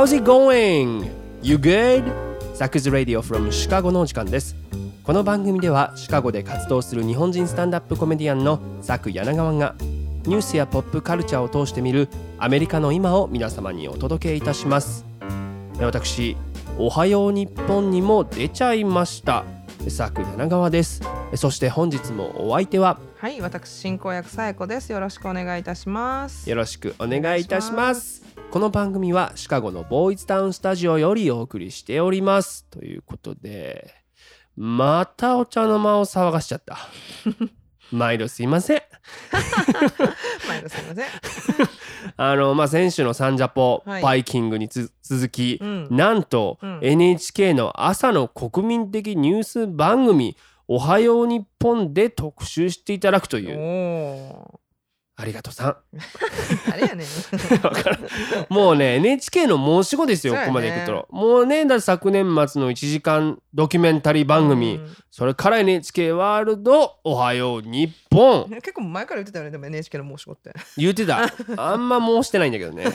[0.00, 1.10] How's it going?
[1.42, 2.10] You good?
[2.54, 4.56] サクズ・ラディオ from シカゴのお時間です
[5.04, 9.74] この番組ではシカゴで活動する日本人スタンダップコメディアンのザク柳川が
[10.24, 15.04] ニュースやポップカルチャーを通して見るアメリカの今を皆様にお届けいたします
[15.78, 16.34] 私
[16.78, 19.44] おはよう日本にも出ちゃいました
[19.86, 21.02] ザク柳川です
[21.34, 24.90] そして本日もお相手ははい、私進行役さえこです。
[24.90, 26.48] よろしくお願いいたします。
[26.48, 32.66] よろしくお願いいたしますこの番組はシカゴのボーイズタウンスタジオよりお送りしております。
[32.68, 33.94] ということで
[34.56, 36.76] またお茶の間を騒がしちゃった。
[37.92, 38.82] 毎度すいません。
[40.48, 41.06] 前田すみません。
[42.16, 44.02] あのまあ先週のサンジャポ、はい。
[44.02, 45.88] バイキングにつ続き、うん。
[45.88, 46.80] なんと、うん。
[46.82, 53.56] NHK の朝の国民的ニュース番組「おはよう日本」で特集していただくとおいう。
[53.56, 54.60] お
[55.20, 55.96] ありがとうさん。
[55.96, 56.72] ー。
[56.72, 57.06] あれやねん。
[57.62, 58.00] わからん。
[58.48, 60.46] もうね NHK の申し子ですよ、そうやね。
[60.46, 61.06] ここまでいくと。
[61.10, 64.96] もうねだ昨年末の1時間ドキュメンタリー番組、うん。
[65.10, 68.48] それから NHK ワールド「おはよう日本。
[68.48, 71.28] 結構前から言ってたよね、でも NHK の申し子って。」言ってた。
[71.56, 72.86] あんま申してないんだけどね。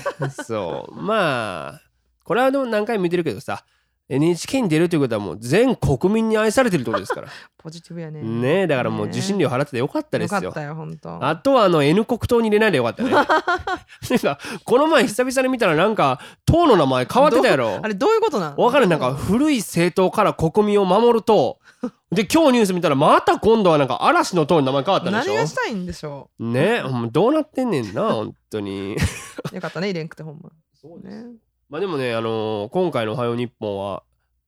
[0.44, 0.96] そう。
[0.96, 1.82] まあ
[2.24, 3.64] これはでも何回も見てるけどさ
[4.08, 8.22] NHK に出るということはもう全国民に愛されてるってことですから ポジティブやね。
[8.22, 11.26] ねえだからもう受信料払っててよかったですよよかったよ、本当。
[11.26, 13.10] あとはあの N 国党に入れないでよかったね。
[13.12, 17.88] なんかこの前久々に見たらなんか党の名前変わってたやろあ。
[17.88, 18.56] れどういうことなん？
[18.56, 21.58] わかるなんか古い政党から国民を守る党。
[22.12, 28.96] で今日ニュース見たらまた今度はなんか嵐の党に名前変わったんでし何がょしたいんでしょねほんまどうなってんねんな本当に。
[28.96, 28.98] う。
[29.56, 30.50] よかったね、入れんくてほんま。
[31.04, 31.26] ね。
[31.76, 34.04] まあでもねあのー今回の「おはよう日本は」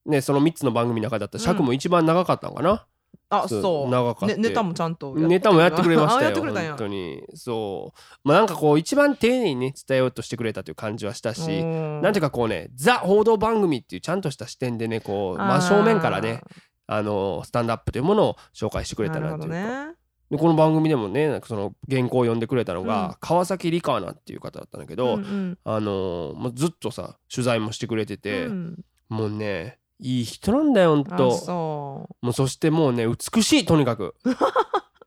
[0.07, 2.87] ねその3つの番組の中だったら尺も一番長かったのかな？
[3.29, 3.91] あ、そう。
[3.91, 6.69] 長かった、ねネタもちゃんとやってネタもやってくれましたあやよってくれたんや。
[6.69, 7.21] 本当に。
[7.33, 7.99] そう。
[8.23, 12.01] まあなんかこう一番丁寧にね伝えようとしてくれたという感じはしたしうん。
[12.01, 16.39] なんていうかこうねザ報道番組っていうちゃんとした視点でねこう真正面からね
[16.85, 19.95] あのスタンドアップというものを紹介してくれたなるほどなというか、ね。
[20.29, 23.15] でこの番組でもねなんかその原稿を読んでくれたのが、うん。
[23.21, 25.57] 川崎理香なっていう方だったんだけど、うんうん。
[25.63, 28.79] あのもうずっとさ取材もしてくれてて、うん。
[29.09, 34.15] もうねいい人なんだよほんあとそもうそしてもうね美しいとにかく。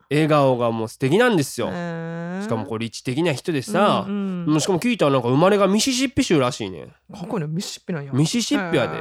[0.09, 1.65] 笑顔がもう素敵なんですう。
[1.65, 1.71] よ。
[1.71, 2.43] へー。
[2.43, 4.59] しかもこう理知的な人でさ、うんうん。
[4.59, 6.87] しかも聞いたらなんか生まれがミシシッピ州らしいね。
[7.13, 8.11] かっこいいね、ミシシッピなんや。
[8.11, 8.97] ミシシッピやで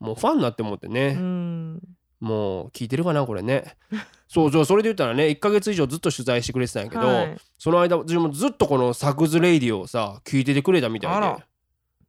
[0.00, 1.82] もうファンになって思ってね、うん。
[2.18, 3.76] もう聞いてるかなこれね
[4.34, 7.36] そうそうそれで言ったらね1ヶ月以上ずっと取材してくれてたんやけど、はい。
[7.56, 11.44] その間自分もずっとこの Saku's Radio をさ聞いててくれたみたいで。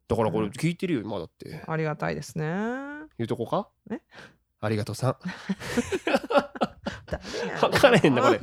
[0.08, 1.62] だからこれ聞いてるよ今だって。
[1.66, 2.44] ありがたいですね。
[3.16, 3.68] 言うとこか？
[3.92, 4.00] え？
[4.60, 5.16] ありがとうさん。
[7.60, 8.40] 分からへんな これ。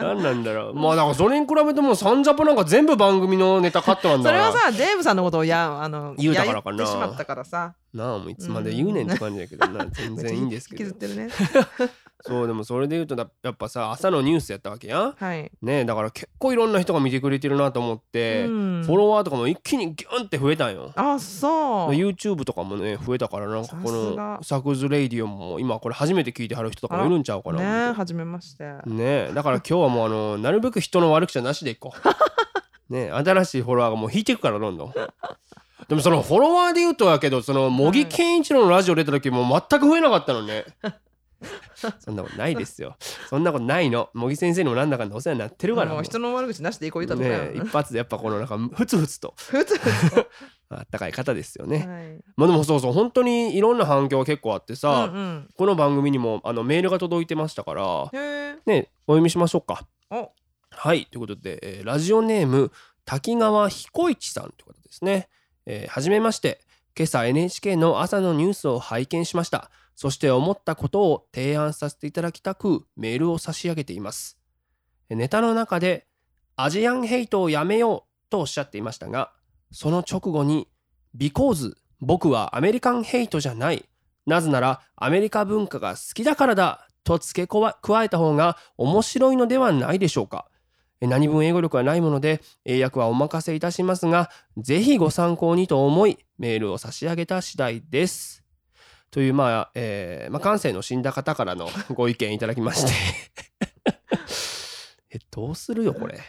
[0.00, 0.74] 何なんだろう。
[0.74, 4.50] まあだからそれに比べてもサンジャポなんか全部番組のネタカットなんだから。
[4.52, 6.78] それはさ、デーブさんのことをやあの言うたからかな。
[6.78, 7.74] やってしまったからさ。
[7.92, 9.86] なあもういつまで言うねんって感じだけどな。
[9.86, 10.90] 全然いいんですけど。
[11.14, 11.28] ね。
[12.26, 15.50] そうでもそれで言うとだやっぱさ朝のニュースやったわけやんはい。
[15.62, 20.92] ねだから結構いろんな人が見てくれてるなと思って、うんフォロワーとかも一気にギュンって増えたんよ。
[20.94, 21.90] あ、そう。
[21.92, 28.64] YouTube とかもね増えたからなんかこのサクズ・レイディオも今これ初めて聞いてはる人とかもいるんちゃうかなね思ってはじめまして。
[28.86, 31.92] ねだから今日はもうあのなるべく人の悪口はなしでいこ
[32.88, 34.92] う ね新しいフォロワーがもう引いていくからどんどん
[35.88, 40.64] でもそのフォロワーで言うとやけどその茂木健一郎のラジオ出た時もう全く増えなかったのね
[42.00, 42.96] そんなことないですよ。
[43.28, 44.10] そんなことないの。
[44.14, 46.02] 茂木先生にもなんだかんだお世話になってるからもう。
[46.02, 49.34] 人の悪口なしでいこう言ったとね一発でやっぱこのなんかふつふつと。
[49.36, 50.26] 普通です
[50.68, 52.24] あったかい方ですよね、はい。
[52.36, 58.10] まあでもそうそう本当にいろんな反響が結構あってさ、うんこの番組にもあのメールが届いてましたから。
[58.66, 59.86] ねお読みしましょうか。
[60.10, 60.32] お、
[60.70, 62.72] はいということで、えーラジオネーム
[63.04, 65.28] 滝川彦一さんということですね、
[65.66, 66.60] えーはじめまして。
[66.98, 74.38] 今朝 NHK の朝のニュースを拝見しましたそして思ったことを提案させていただきたくメールを差し上げています
[75.08, 76.06] ネタの中で
[76.54, 79.32] アジアンヘイトをやめようとおっしゃっていましたが
[79.72, 80.68] その直後に
[81.16, 83.88] Because 僕はアメリカンヘイトじゃない
[84.26, 90.46] なぜならアメリカ文化が好きだからだと付け加えた方が面白いのではないでしょうか
[91.00, 98.45] 何分英語力はないもので英訳はお任せいたしますがぜひご参考にと思いメールを差し上げた次第です。
[99.10, 102.92] というまあ、えーまあ、感性の死んだ方からのご意見いただきまして。
[105.10, 106.20] えどうするよこれ。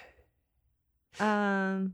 [1.20, 1.90] あー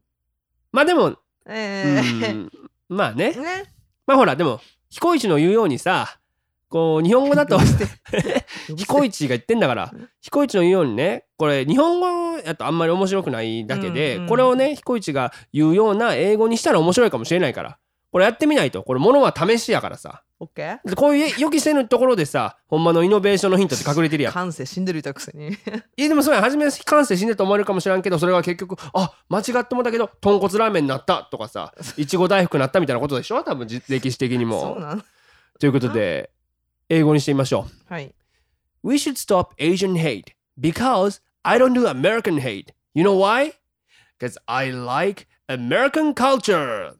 [0.71, 1.15] まあでも、
[1.47, 2.31] えー。
[2.31, 2.51] うん
[2.89, 3.31] まあね。
[3.31, 3.73] ね。
[4.05, 4.59] まあほらでも
[4.89, 6.19] 彦一の言うようにさ
[6.69, 7.57] こう日本語だと
[8.75, 9.91] 彦一が言ってんだから
[10.21, 14.29] 彦一の言うようにねこれ日本語やとあんまり面白くないだけで、うんうん。
[14.29, 17.79] これをね彦一が言うような英語にしたら面白いかもしれないから
[18.11, 24.33] これやってみないとこれ物は試しやからさオッケーでこういう予期せぬところでさほんまのイノベーションのヒントって隠れてるやん。
[24.33, 25.49] 感性死んでる言ったくせに。
[25.97, 33.43] いやでもそうや初め感性死んでると思われるかもしれんけどそれが結局あ間違ってもだけど豚骨ラーメンになったとかさ いちご大福になったみたいなことでしょ？
[33.43, 34.45] 多分じ歴史的にそう
[34.75, 35.03] もなん。
[35.59, 36.29] ということで
[36.89, 37.93] 英語にしてみましょう。
[37.93, 38.13] はい。
[38.83, 42.73] We should stop Asian hate because I don't do American hate.
[42.93, 43.53] You know why?
[44.19, 46.93] Because I like American culture.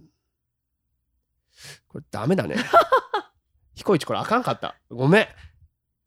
[1.88, 2.56] これダメだね。
[3.76, 4.76] 彦一これあかんかった。
[4.90, 5.28] ごめん。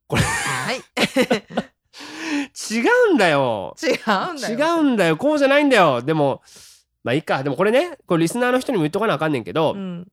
[0.09, 0.81] はい
[2.73, 2.81] 違
[3.11, 3.77] うんだよ。
[3.83, 3.87] 違
[4.31, 5.17] うんだ違ようんだよ。
[5.17, 6.03] こうじゃないんだよ。
[6.03, 6.43] でも、
[7.05, 7.43] まあいいか。
[7.43, 10.09] でもこれね、これリスナーの人にも言っとかなあかんねんけど、うん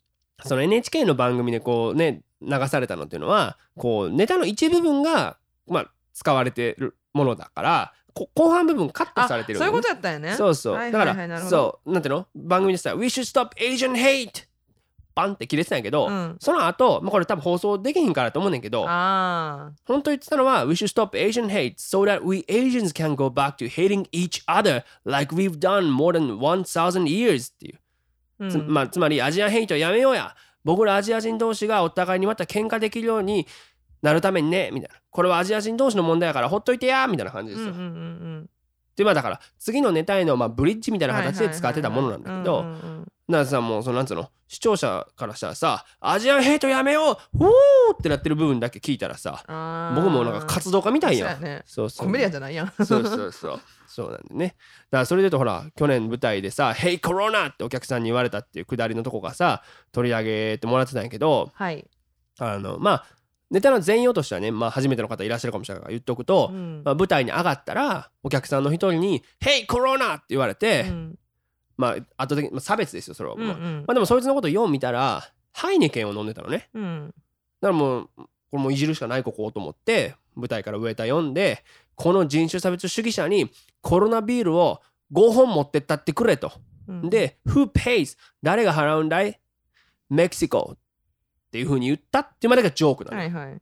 [0.45, 12.27] その NHK の番組でこうね流されたのっていうのはこうネタの一部分がまあ使われてるものだからこ後半部分カットあされてるそういうことやったよねそうそう、はいだからそうなんていうの？
[12.35, 14.45] 番組でさ「We should stop Asian hate」
[15.15, 16.37] バンって切れてたんやけど、うん。
[16.39, 24.83] その後、まあこれ多分放送できひんからと思うねんけどあ本当言ってたのは「We should stop Asian hate so that we Asians can go back to hating each other
[25.05, 27.79] like we've done more than 1000 years」っていう。
[28.39, 28.49] あ、うん。
[28.49, 30.35] つまあ、つまりアジアンヘイトやめようや。
[30.63, 33.45] 僕らアジア人同士がお互いにまた喧嘩できるように
[34.01, 34.95] なるためにねみたいな。
[35.09, 37.71] これはアジア人同士の問題やからほっといてやみたいな感じですよ。
[37.71, 38.49] うんうんうん
[38.95, 42.63] でまあだから次のネタへのまあブリッジみたいな形で使ってたものなんだけど
[43.29, 44.29] うんうんもうそのなんつうの？
[44.47, 47.47] 視聴者からしたらさアジアンヘイトやめようふー
[47.97, 49.41] ってなってる部分だけ聞いたらさ
[49.95, 51.39] 僕もなんか活動家みたいやん。
[51.39, 53.61] そうそうそうコメディアンじゃないやんそうそうそう。
[53.87, 54.47] そうなんでね。
[54.47, 54.57] だか
[54.99, 61.85] らそれで言うとほら去年舞台でさ「ヘイコロナ!」ってお客さんに言われたっていうくだりのとこがさ取り上げてもらってたんやけどはい、
[62.39, 63.05] あのまあ
[63.51, 71.15] ネタの全容としてはね、まあ、初めての方いらっしゃるかもしれないから言っておくと、うんまあ、舞台に上がったらお客さんの一人に「ヘイコロナ!」って言われて、うん
[71.77, 73.77] まあ後的に、まあ、差別ですよそれは、まあうんうん。
[73.87, 76.69] まあでもそいつのことをよう見たらハイネケンを飲んでたのね。
[76.73, 77.13] うん。
[77.61, 81.63] だからもうこれもういじるしかないここと思って舞台から上田読んで
[81.95, 84.81] この人種差別主義者にコロナビールを
[85.11, 86.51] 5本持ってったってくれと。
[86.87, 88.17] うんで、Who pays?
[88.41, 89.39] 誰が払うんだい？
[90.09, 90.77] メキシコっ
[91.51, 93.17] ていう風に言ったっていうまでがジョークなの。
[93.17, 93.61] はいはい。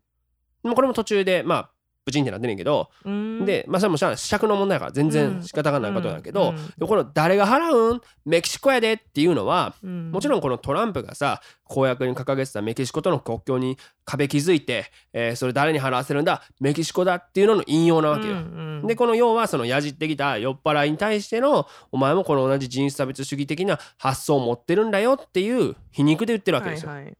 [0.64, 1.72] でもこれも途中で、まあ、
[2.04, 3.46] ブチンってなってんねんけど、うん。
[3.46, 6.88] で、まあそれもしゃ尺の問題やから全然仕方がないことなんだけど、うん。
[6.88, 8.02] この誰が払うん？
[8.26, 10.12] メキシコやでっていうのは、うん。
[10.12, 16.42] もちろんこのトランプがさ公約に掲げてたメキシコとの国境に壁築いて、えーそれ誰に払わせるんだ？
[16.60, 18.34] メキシコだっていうのの引用なわけよ。
[18.34, 18.40] うん
[18.82, 18.88] うん。
[18.88, 26.90] でこの要はそのやじってきた酔っ払いに対してのお前もこの同じ人種差別主義的な発想を持ってるんだよっていう皮肉で言ってるわけですよ。
[26.90, 27.12] はいはい。
[27.12, 27.16] っ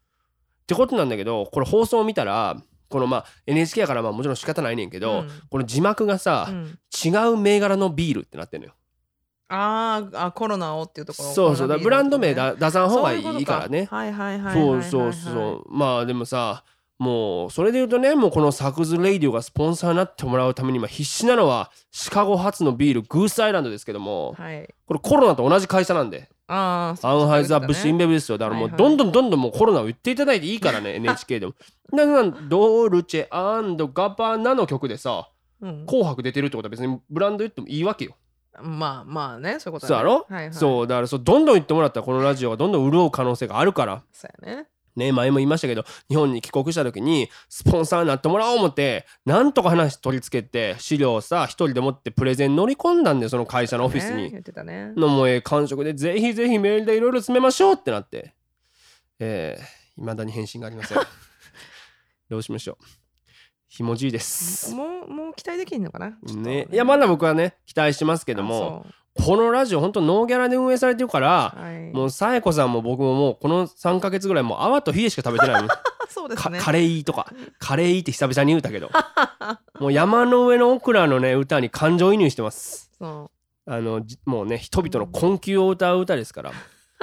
[0.66, 2.58] てことなんだけどこれ放送を見たら
[2.92, 5.30] このまあ NHK やからまあもちろん仕方ないねんけど、うん。
[5.50, 6.80] この字幕がさ、うん。
[7.04, 8.74] 違う銘柄のビールってなってんのよ。
[9.54, 11.30] あーあコロナをっていうところ。
[11.30, 11.68] そうそう。
[11.68, 13.88] だからブランド名だだ出さん方がいいからね。
[13.92, 15.74] はいはいはいそうはいはいそうそう。
[15.74, 16.64] まあでもさ
[17.02, 24.74] もうそれで言うとねもうこの Saku's Radio がスポンサーになってもらうために今必死なのはシカゴ発のビール Goose Island ですけどもはい。
[24.86, 28.38] これコロナと同じ会社なんでああアンハイザー・ブッシュ・インベブですよ。
[28.38, 31.54] だからもうどんどんどんどんもうコロナを言っていただいていいからね NHK でも。
[31.94, 35.30] ななんドルチェガバナの曲でさ
[35.62, 35.86] うん。
[35.86, 38.16] 紅白出てるってことは別にブランド言ってもいいわけよ。
[38.62, 40.54] まあまあねそういうことそうやろ、はいはい。
[40.54, 44.04] そうだからそうどんどん言ってもらったらこのラジオがどんどん潤う可能性があるから。
[44.12, 54.24] そうやねね、前も言いましたけど日本に帰国した時にスポンサーになってもらおう思ってなんとか話取り付けて資料をさ一人で持ってプレゼン乗り込んだんでその会社のオフィスに。
[54.24, 54.92] ね言ってたね。
[54.96, 58.34] のもええ感触でぜひぜひメールでいろいろ詰めましょうってなって。
[59.20, 60.98] えー、未だに返信がありません。
[62.30, 62.86] どうしましょう。
[63.68, 64.74] ひもじいです。
[64.74, 66.18] もうもう期待できんのかな？
[66.36, 66.68] ね。
[66.72, 71.92] いやまだ僕はね期待してますけどもあこのラジオ本当ノーギャラで運営されてるからはい。
[71.94, 75.70] もうさえこさんも僕ももうこの3ヶ月ぐらいもう泡と冷えしか食べてないもん。
[76.10, 76.58] そうですね。
[76.60, 77.32] かカレーとか。
[77.60, 78.90] カレーって久々に言うたけど。
[79.80, 82.92] もう山の上のオクラのね歌に感情移入してます。
[82.98, 83.32] そ
[83.68, 86.52] あのじもうね人々の困窮を歌う歌ですから。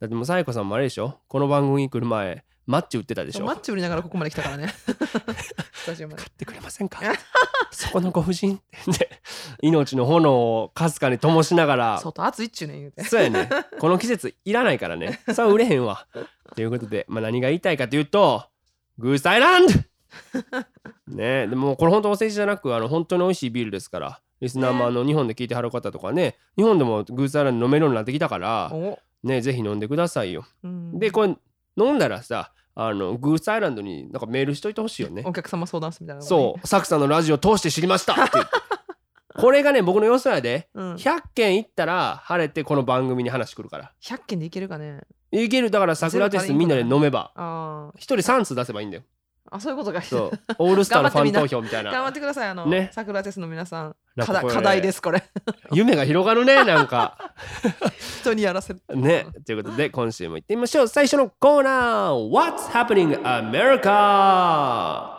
[0.00, 1.18] だってもうさえこさんもあれでしょ？
[1.28, 3.44] この番組に来る前マッチ売ってたでしょ？
[3.44, 4.68] マッチ売りながらここまで来たからね。
[5.74, 6.22] スタジオまで。
[6.22, 7.00] ってくれませんか？
[7.72, 8.60] そこのご婦人
[8.98, 9.10] で
[9.62, 11.98] 命の炎をかすかに灯しながら。
[12.00, 13.02] 外暑いっちゅうねん言うて。
[13.04, 13.48] そうやね。
[13.80, 15.20] この季節いらないからね。
[15.34, 16.06] さあ売れへんわ。
[16.54, 18.44] ということで、まあ、何が言いたいかというと
[18.98, 19.72] グースアイランド！
[21.08, 24.20] ねでもこれ本当お世辞じゃなくあの本当に美味しいビールですから。
[24.40, 26.36] リスナーもあの日本で聞いてはる方とかね。
[26.56, 28.70] 日本でもグースアイランド飲めるようになってきたから。
[28.72, 30.46] お、ねぜひ飲んでくださいよ。
[30.64, 30.98] うん。
[30.98, 31.36] でこれ
[31.76, 35.22] 飲んだらさあのグースアイランドになんかメールしといてほしいよね。
[35.26, 36.66] お客様相談室みたいなそう。
[36.66, 38.38] サクさんのラジオ通して知りましたって
[39.36, 40.68] これがね僕の予想やで。
[40.74, 43.92] う、うん、100件行ったら晴れてこの番組に話来るから。
[44.02, 45.02] 100件でいけるかね。
[45.32, 45.70] いける。
[45.70, 47.32] だからサクラテスみんなで飲めば。
[47.34, 49.02] あ一人3通出せばいいんだよ。
[49.02, 49.19] ー
[49.52, 50.30] あそういうことがそう。
[50.58, 52.90] オールスターのファン投票みたい頑張なってくださいあの、ね。
[52.92, 53.96] サクラテスの皆さん。
[54.14, 55.24] なんかこれ課題課題ですこれ。
[55.72, 57.34] 夢が広がるね なんか。
[58.20, 58.80] 人にやらせる。
[58.94, 59.26] ね。
[59.44, 60.88] ということで今週も行ってみましょう。
[60.88, 62.30] 最初のコーナー。
[62.30, 65.18] What's happening America?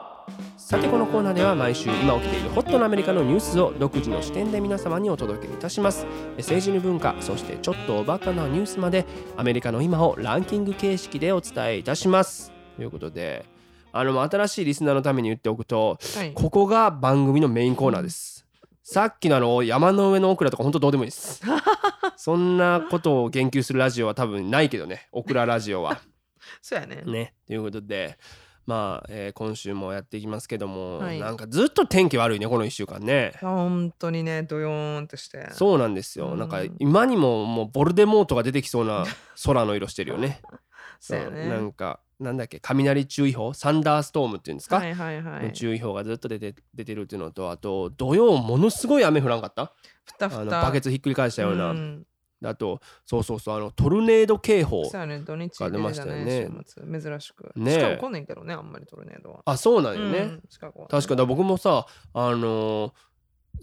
[0.58, 6.06] さてこのコーナーでは毎週今起きているホットなアメリカのニュースを独自の視点で皆様にお届けいたします。
[6.38, 12.54] 政治に文化そしてちょっとおバカなニュースまでアメリカの今をランキング形式でお伝えいたします。
[12.78, 13.46] ということで
[13.94, 18.46] あの新しいリスナーのために言っておくとはいここが番組のメインコーナーです。
[18.84, 21.42] さっきのあの山の上のオクラとか本当どうでもいいです。
[22.18, 26.02] そんなことを言及するラジオは多分ないけどね、オクララジオは。
[26.62, 27.34] そうやねね。
[27.48, 28.18] ということで、
[28.66, 33.34] まあ、えー今週もやっていきますけども、はいなんかずっと天気悪いね、この1週間ね。
[33.42, 36.32] 本当にねドヨーンとしてそうなんですよ。
[36.32, 39.06] うんなんか今にももうボルデモートが出てきそうな
[39.46, 40.42] 空の色してるよね。
[41.00, 45.46] そうやねなんか、なんだっけ、雷注意報サンダーストームっていうんですか、はいはいはい。
[45.46, 49.74] の注意報がずっと出て出てるっていうのとあと土曜ものすごい雨降らんかった？
[50.06, 50.42] ふたふた。
[50.42, 52.06] あのバケツひっくり返したような、ん。
[52.44, 55.06] あとそうそうそうあのトルネード警報が
[55.70, 56.50] 出ましたよね。
[56.66, 57.02] 週末。
[57.02, 57.52] 珍しく。
[57.56, 59.42] ねしかも来んねんけどねあんまりトルネードは。
[59.46, 60.44] あそうなんよね、うん
[60.90, 62.92] 確かだ僕もさあのー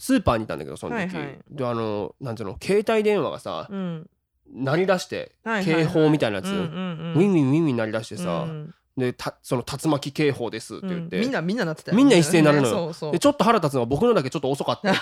[0.01, 1.39] スーパーにいたんだけどその時、はいはい。
[1.51, 4.11] であのなんていうの携帯電話がさ、うん
[4.53, 5.33] 鳴り出して、
[5.65, 11.23] 警報みたいなやつ、ウィンウィンウィンウィン鳴り出してさ、うんでたその竜巻警報ですって言って、うん。
[11.23, 12.75] みんなみんななってたよみんな一斉になるのよ。
[12.75, 13.13] そうそう。
[13.13, 14.95] でちょっと腹立つのは僕のだけちょっと遅かった。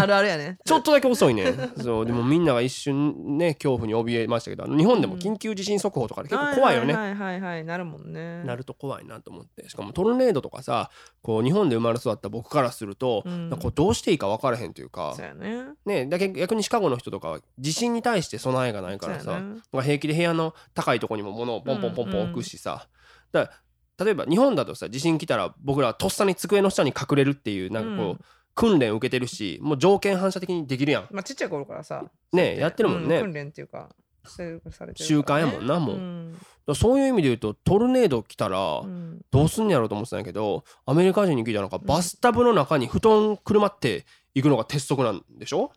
[0.00, 0.58] あるあるやね。
[0.64, 1.52] ちょっとだけ遅いね。
[1.82, 10.90] そうでもみんなが一瞬ね恐怖に怯えましたけど日本でも緊急地震速報とかで結構怖いよね、はいはいはいはいなるもんねなると怖いなと思ってしかもトルネードとかさ
[11.22, 22.88] こう日本で生まれ育った僕からすると、うんこうどうしていいか分からへんというかそう、やねね、だけ逆にシカゴの人とかは地震に対して備えがないからさ、ね平気で部屋の高いとこにも物をポンポンポンポン置くしさ、
[23.34, 23.52] だか
[23.98, 28.20] ら例えば日本だとさ地震来たら僕らはとっさに机の下に隠れるっていうなんかこう、うん。
[28.54, 31.08] 訓練受けてるしもう条件反射的にできるやん。
[31.10, 32.84] まあちっちゃい頃からさねやって。
[32.84, 33.18] るもんね。
[33.18, 33.88] う訓練っていうか
[34.24, 35.96] してされてる習慣やもんなもう。
[35.96, 36.36] うん。
[36.76, 39.20] そういう意味で言うとトルネード来たら、うん。
[39.32, 45.72] どうすんやろうと思ってたんやけどアメリカ人に聞いたらなんかバスタブの中に布団くるまって行くのが鉄則なんでしょ、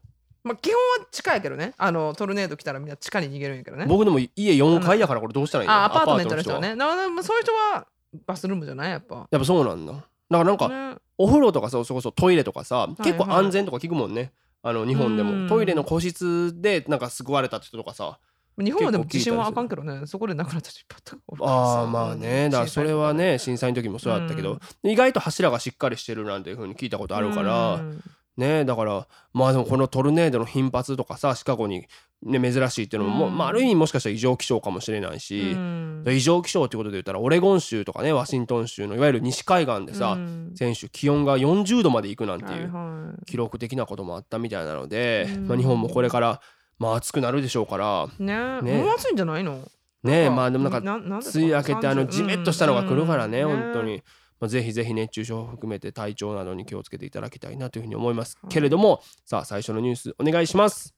[0.47, 1.73] まあ基本は近いけどね。
[1.77, 3.85] あのトルネード来たらみんな地下に逃げるんやけどね。
[3.87, 5.73] 僕でも家4階やからこれどうしたらいいの？
[5.73, 6.57] あアパートメントの人は。
[6.57, 6.75] アね。
[6.75, 7.85] ななそういう人は
[8.25, 8.91] バスルームじゃない？
[8.91, 9.27] やっぱ。
[9.29, 9.93] やっぱそうなんだ。
[9.93, 10.95] だからなんか、ね。
[11.17, 15.43] お風呂とかそうそれこそトイレとかさい結構安全とか聞くもんね、あの日本でうん。
[15.43, 18.19] もトイレの個室でなんか救われたって人とかさ
[18.59, 20.05] 日本はでも地震はあかんけどね。
[20.05, 28.03] そこで亡くなった人いっぱいおるからあさあまあね だからそれはね震災の時もそうだったけど、意外と柱がしっかりしてるなんていう風に聞いたことあるから、うん
[28.37, 31.87] ねだからまあでもこのトルネードの頻発とかさシカゴに、
[32.23, 33.37] ね、珍しいっていうのも、うん。
[33.37, 36.03] まあ、ある意味もしかしたら異常気象かもしれないし、うん。
[36.07, 40.53] 異常気象ってことで言ったらオレゴン州とかねワシントン州のいわゆる西海岸でさ、うん。
[40.55, 42.63] 先週気温が40度まで行くなんてはいい。
[42.63, 45.47] うは記録的なこともあったみたいなので、うん。
[45.47, 46.41] まあ、日本もこれから
[46.79, 48.61] まあ暑くなるでしょうからいね。
[48.61, 48.83] ね。
[48.83, 49.59] もう暑いんじゃないの？
[50.03, 53.49] ねまあでもなんか梅雨明けてあの30ジメッとしたのが来るからね、うん。
[53.49, 54.03] 本当に。
[54.39, 58.37] まあ、ぜひぜひ熱中症を含めて体調などに気をつけていただきたいなというふうに思います。
[58.49, 60.93] けれども、さあ最初のニュースお願いします。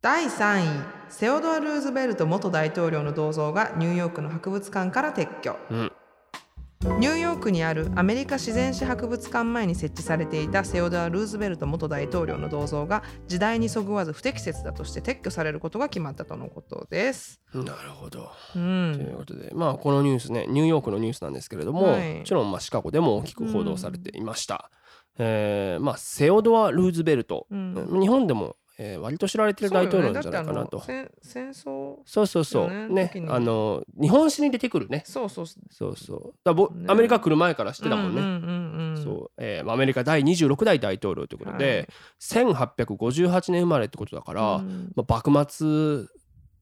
[0.00, 0.66] 第3位
[1.08, 5.92] セオドア・ルーズベルト元大統領の銅像がニューヨークの博物館から撤去、うん
[6.82, 17.40] ニューヨークにあるアメリカ自然史博物館前に設置されていたセオドア・ルーズベルト元大統領の銅像が時代にそぐわず不適切だとして撤去されることが決まったとのことです。
[17.54, 18.32] なるほど。
[18.50, 24.68] う、というんことで、まあこのニュースねニューヨークのニュースなんですけれども、はいもちろんまあシカゴでも大きく報道されていました。
[25.18, 30.78] えーまあセオドア・ルーズベルト、うん日本でも、えー割と知られてる大統領なんじゃないかなと。
[30.78, 32.72] ね戦戦争そうそうそう。
[32.72, 35.02] よねあの日本史に出てくるね。
[35.06, 36.34] そうそうそうそう。
[36.44, 38.20] だぼねアメリカ来る前から知ってたもんね。
[38.20, 41.88] うんうんうんうん、そうえーまあアメリカ第26代大統領ということで、
[42.20, 46.06] 1858年生まれってことだから、うんまあ、幕末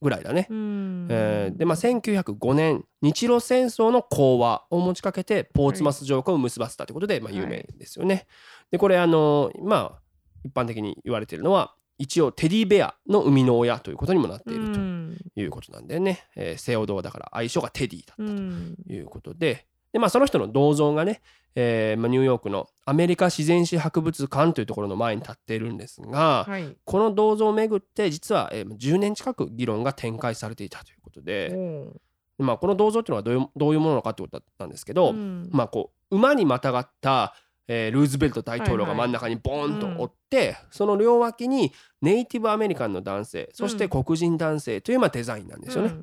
[0.03, 0.47] ぐらいだね。
[0.51, 8.27] うんえーでまあ、1905年日露戦争の講和を持ちかけてポーツマス条項を結ばせたということで、まあ、有名ですよね。
[8.71, 10.01] でこれあのまあ
[10.45, 14.81] 一般的に言われているのは一応テディベアの生みの親ということにもなっていると。
[14.81, 15.19] うん。
[15.37, 18.77] いうことなんでね、えーセオドアだから愛称がテディだうん。
[18.87, 19.67] ということで。
[19.93, 21.21] で、まあ、その人の銅像がね、
[21.55, 26.75] えーまあ、ニューヨークのアメリカ自然史博物館というところの前に立っているんですが、はい。
[26.85, 32.45] この銅像をめぐって実は、えー10年近く議論が展開されていたということで、おう。
[32.45, 35.51] まあ、この銅像っていうのはどういうどういうものなのかってことだったんですけど、うん。
[35.53, 37.35] まあ、こう馬にまたがった、
[37.73, 41.73] えールーズベルト大統領が真ん中にボーンと折って、その両脇に
[42.03, 45.95] ネイティブアメリカンの男性そして黒人男性というまあデザインなんですよね。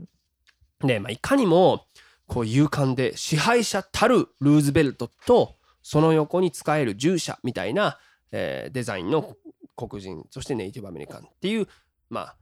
[0.81, 0.87] うん。
[0.87, 1.85] で、まあ、いかにも
[2.25, 7.99] こう勇敢で支配者たるルーズベルトとその横に使える従者みたいな、
[8.31, 9.35] えーデザインの
[9.75, 11.67] 黒人そしてネイティブアメリカンっていう
[12.09, 12.35] まあ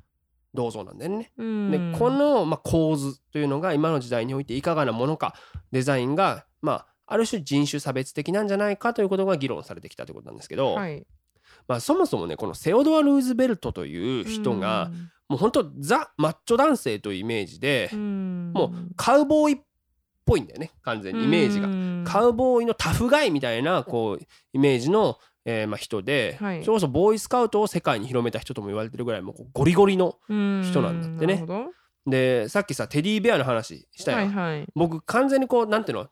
[0.54, 1.32] 銅像なんだよね。
[1.36, 1.72] うん。
[1.72, 5.34] でこの、まあ、構図というのが今の時代においていかがなものか
[5.72, 11.06] デザインが、まあ、ある種人種差別的なんじゃないかということが議論されてきたということなんですけど、はい。
[11.68, 14.92] まあ、そもそもねこのセオドア・ルーズベルトという人が、
[15.28, 19.62] もう本当ザ・マッチョ男性というイメージで、もうカウボーイっ
[20.26, 21.68] ぽいんだよね完全にイメージが。
[21.68, 26.64] がカウボーイのタフガイみたいなこうイメージの、えーまあ、人で、はい。
[26.64, 31.46] それこそボーイスカウトを世界に広めた人とも言われてるぐらいもうゴリゴリの人なんだってね。
[32.06, 34.68] でさっきさテディベアの話したよ、はいはい。
[34.76, 36.08] 僕完全にこうなんていうの？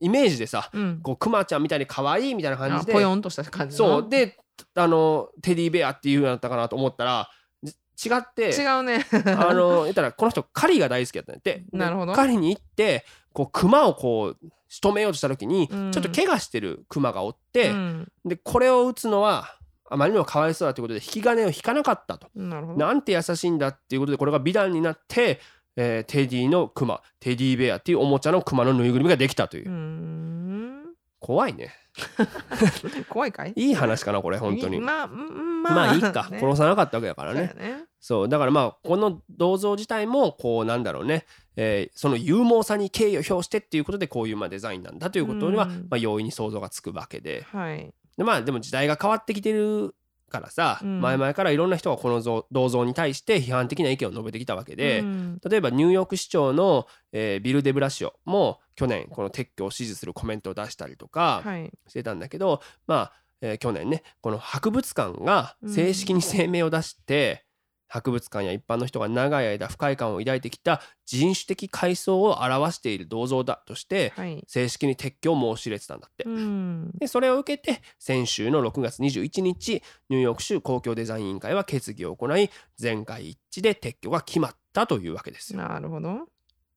[0.00, 1.00] イメージでさうん。
[1.02, 4.00] こうクマちゃんみたいに可愛いみたいな感あじでぽよんとした感じの？
[4.00, 4.08] そう。
[4.08, 4.38] で
[4.74, 7.30] あのテディベアっていうのだったかなと思ったら
[7.62, 9.06] じ違って違うね。
[9.38, 12.12] あの言ったらこの人狩りが大好きだったんでなるほど。
[12.12, 15.92] 狩りに行ってこう熊をこう仕留めようとした時に、うん。
[15.92, 18.12] ちょっと怪我してる熊がおって、うん。
[18.24, 19.54] でこれを撃つのは
[19.90, 22.28] あまりにもかわいそうだということで引き金を引かなかったと。
[22.34, 22.78] なるほど。
[22.78, 25.40] なんて優しいんだっていうことでこれが美談になって、
[25.80, 29.70] えーテディのクマテディベアっていうおもちゃのクマのぬいぐるみができたという。
[31.20, 31.72] 怖いね。
[33.08, 33.52] 怖いかい？
[33.56, 34.80] いい話かなこれ本当に。
[34.80, 36.38] まあうんまあまあいいか、ね。
[36.40, 37.52] 殺さなかったわけだからね。
[37.56, 37.84] ね。
[38.00, 45.86] そうだからまあこの銅像自体もこうなんだろうね、えーその勇猛さに敬意を表してっていうことでこういうまあデザインなんだということには、うん。
[45.90, 47.44] まあ、容易に想像がつくわけで。
[47.52, 47.92] はい。
[48.16, 49.94] でまあでも時代が変わってきてる
[50.28, 51.00] からさ、うん。
[51.00, 55.40] 前々からいろんな人がこの像銅像に対して批判的な意見を述べてきたわけで、うん。
[55.48, 61.70] 例えばニューヨーク市長の、えービル・デブラシオも去年この撤去を支持するコメントを出したりとかはい。
[61.88, 67.44] してたんだけど、まあ、えー去年ねこの博物館が正式に声明を出して、
[67.88, 74.44] 博物館や一般の人が長い間不快感を抱いてきた人種的階層を表している銅像だとしてはい。
[74.46, 76.24] 正式に撤去を申し入れてたんだって。
[76.24, 76.90] うん。
[76.98, 85.60] でそれを受けて先週の6月21日ニューヨーク州公共デザイン委員会は決議を行い全会一致で撤去が決まったというわけですよ。
[85.60, 86.28] なるほど。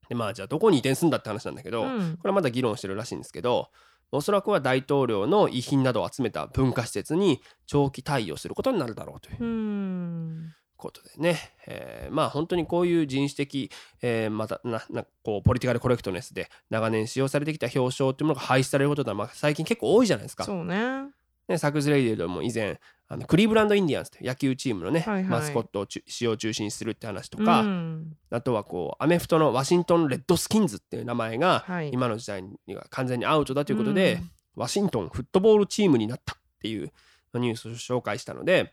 [0.07, 2.17] でまあじゃあどこに移転するんだって話なんだけど、うん。
[2.17, 3.69] これはまだ議論してるらしいんですけど
[4.11, 9.37] おそらくは大統領の遺品などを集めた文化施設に長期対応することになるだろうという。
[9.39, 20.43] うんことでね、えーまあ本当にこういう人種的、えーまたななこうポリティカルコレクトネスで長年使用されてきた表彰というものが廃止されることはまあ最近結構多いじゃないですか。
[20.43, 21.05] そうね。
[21.47, 25.23] ね、サクズ・レイデルでも以前あのクリーブランド・インディアンスという野球チームのね、はいはい。
[25.25, 28.17] マスコットをち使用中止にするって話とか、うん。
[28.29, 31.89] あとはこうアメフトのワシントン・レッドスキンズっていう名前がはい。
[31.91, 34.31] 今の時代には完全にアウトだということで、うん。
[34.55, 36.91] ワシントンフットボールチームになったっていう
[37.33, 38.69] ニュースを紹介したので、うん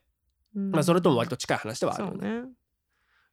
[0.54, 2.42] まあ、それとも割と近い話ではあるのね。
[2.42, 2.48] ね。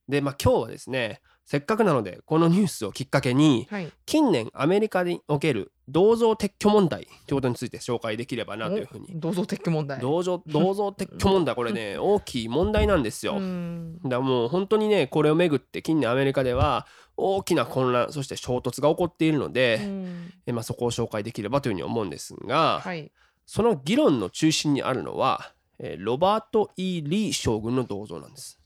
[0.08, 3.92] で、まあ、今日はですねせっかくなのでこのニュースをきっかけにはい。
[4.06, 9.08] 近年アメリカにおける銅像撤去問題ということについて紹介できればなというふうに。
[9.20, 10.00] 銅像撤去問題。
[10.00, 13.38] 銅像 銅像撤去問題これね大きい問題なんですよ。
[13.38, 14.00] うん。
[14.04, 20.34] だからもう本当にねこれをめぐって近年アメリカでは大きな混乱そして衝突が起こっているので、うん。
[20.48, 23.12] えまあ、そこを紹介できればというふうに思うんですが、はい。
[23.46, 28.60] その議論の中心にあるのは、えーロバート・ E・ リー将軍の銅像なんです。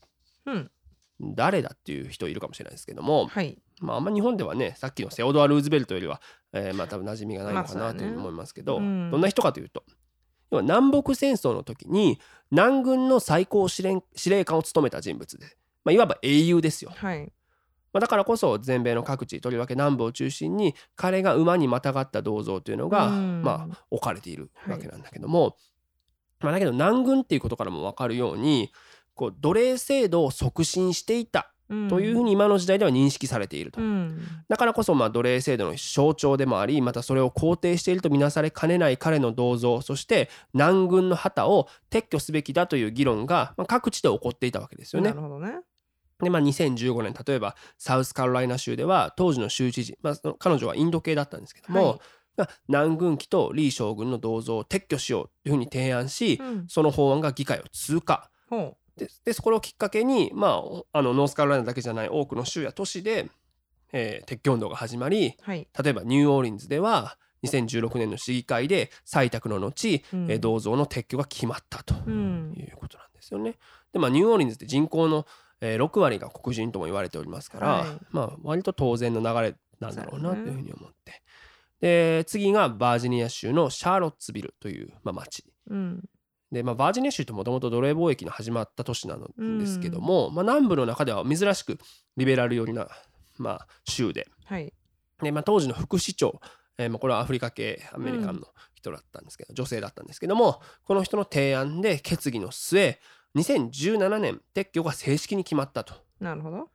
[0.46, 0.70] うん。
[1.20, 3.58] 誰だっていう人いるかもしれないですけども、はい。
[3.80, 6.20] まあ、あんま日本ではねさっきのセオドア・ルーズベルトよりは、
[6.52, 9.10] えーまあ多分馴染みがないのかなと思いますけど、うん。
[9.10, 9.84] どんな人かというと
[10.50, 12.20] 要は南北戦争の時に
[12.50, 15.46] 南軍の最高司令司令官を務めた人物で、
[15.84, 16.92] まあ、いわば英雄ですよ。
[16.94, 17.32] はい。
[17.92, 23.42] まあ、だからこそ全米の各地とりわけ南部を中心に彼が馬にまたがった銅像というのが、うん。
[23.42, 25.56] まあ、置かれているわけなんだけども、
[26.40, 28.72] まあ、だけど南軍っていうことからも分かるように
[29.14, 31.52] こう奴隷制度を促進していた
[31.88, 33.80] というふうにに今の時代では認識されていると。
[33.80, 45.14] うんだからこそまあ奴隷制度の象徴でもありまたそれを肯定しているとみなされかねない彼の銅像そして南軍の旗を撤去すべきだという議論がまあ各地で起こっていたわけですよねな。
[45.14, 45.60] るほどね
[46.20, 52.00] でまあ2015年例えばサウスカロライナ州では当時の州知事、まあ、彼女はインド系だったんですけども、はいが
[52.68, 58.30] 南軍機とリー将軍の銅像を撤去しようというふうに提案し、うんその法案が議会を通過。
[58.48, 63.28] ほででこれをきっかけに、まあ、あのノースカロライナだけじゃない多くの州や都市で、
[63.92, 73.56] えー撤去運動が始まりうはい例えばニューオーリンズでは2016年の市議会で採択の後、うんえー銅像の撤去が決まったとうんいうことなんですよね。
[73.92, 75.26] でまあニューオーリンズって人口の、
[75.60, 81.22] えー6割が黒人とも言われておりますから、はいまあ割と当然の流れなんだろうなというふうに思って。
[81.80, 85.44] で次がバージニア州のシャーロッツビルという、まあ、町。
[85.68, 86.04] うん。
[86.52, 91.78] で、まあ、バージニア州ってもともと奴隷貿易の始まった都市なんですけども、まあ、南部の中では珍しく
[92.16, 92.88] リベラル寄りな
[93.38, 94.28] まあ、州で。
[94.44, 94.72] はい。
[95.22, 96.40] で、まあ、当時の副市長、
[96.78, 102.98] えーまあ、これはアフリカ系アメリカンの人だったんですけど、女性だったんですけどもこの人の提案で決議の末
[103.36, 105.94] 2017年撤去が正式に決まったと。
[106.20, 106.70] なるほど、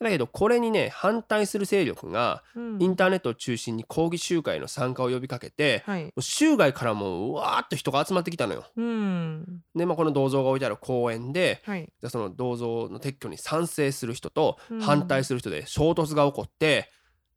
[0.00, 2.78] だけどこれにね反対する勢力がうん。
[2.80, 6.12] インターネットを中心に抗議集会の参加を呼びかけてはい。
[6.20, 8.64] 州外からもうわーっと人が集まってきたのよ。
[8.76, 9.62] うん。
[9.74, 11.92] で、まあ、この銅像が置いてある公園ではい。
[12.08, 14.80] その銅像の撤去に賛成する人とうん。
[14.80, 16.90] 反対する人で衝突が起こって、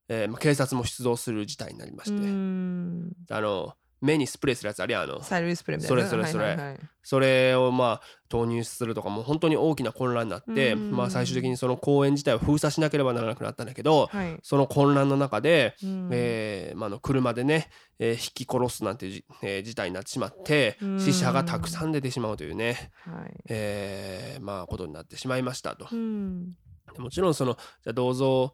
[0.08, 3.12] えーまあ、警察も出動する事態になりまして、うん。
[3.30, 5.22] あの目にスプレーするやつあるやんあの。
[5.24, 6.08] サイルスプレーみたいな。
[6.10, 6.44] それそれそれ。
[6.46, 6.80] はいはいはい。
[7.04, 10.92] それをまあ投入するとかもう本当に大きな混乱になって、うん。
[10.92, 14.38] まあ、最終的にその公園自体を封鎖しなければならなくなったんだけど、はい。
[14.44, 16.10] その混乱の中で、うん。
[16.12, 21.00] えーまあ、あの車でね、えー引き殺すなんてじ、えー事態になってしまってうん。
[21.00, 23.34] 死者がたくさん出てしまうというね、はい。
[23.50, 25.88] えーまあ、ことになってしまいましたと。
[25.92, 26.54] うん。
[26.94, 28.54] でもちろんそのじゃあ銅像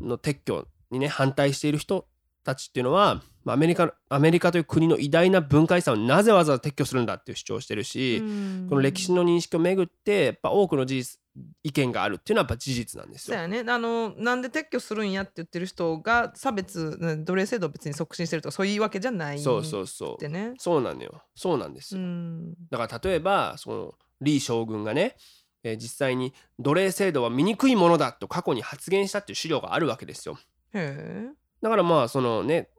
[0.00, 2.06] の撤去にね反対している人
[2.44, 8.66] たちっていうのはまあアメリカアメリカという国の偉大な文化遺産をなぜわざわざ撤去するんだっていう主張をしてるし、うん。
[8.68, 11.20] この歴史の認識をめぐってやっぱ多くの事実
[11.62, 13.34] 意見があるっていうのはやっぱ事実なんですよ。
[13.36, 13.70] そうやね。
[13.70, 20.14] あのなんで撤去するんやって言ってる人が差別うん奴隷制度を別に促進してるとかそういうわけじゃないそうそうそう。
[20.14, 21.22] ってねそうなんだよ。
[21.34, 22.06] そうなんですうよ。
[22.06, 22.54] ん。
[22.70, 25.16] だから例えばその李将軍がね、
[25.62, 30.38] えー実際に奴隷制度は醜いものだと過去に発言したっていう資料があるわけですよ。
[30.72, 31.28] へえ。
[31.60, 32.70] だからまあそのね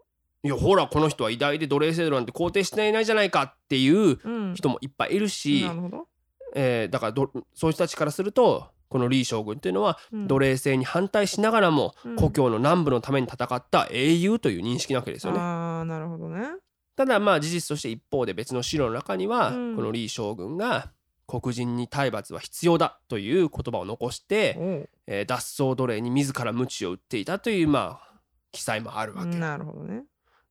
[0.43, 4.53] いやほらこの人は偉大で奴隷制度なんて肯定していないじゃないかっていううん。
[4.55, 6.07] 人もいっぱいいるし、なるほど。
[6.55, 10.27] えーだからどそういう人たちからするとこの李将軍っていうのはうん。
[10.27, 12.15] 奴隷制に反対しながらもうん。
[12.15, 15.39] 故郷の南部のために戦った英雄という認識なわけですよね。
[15.39, 16.47] ああなるほどね。
[16.95, 19.75] ただまあ事実として一方で別の資料の中には、うん。
[19.75, 20.91] この李将軍が
[21.27, 24.55] 黒人に体罰は必要だという言葉を残して、
[25.07, 28.19] えー脱走奴隷に自ら鞭を打っていたというまあ
[28.51, 29.35] 記載もあるわけ。
[29.37, 30.03] なるほどね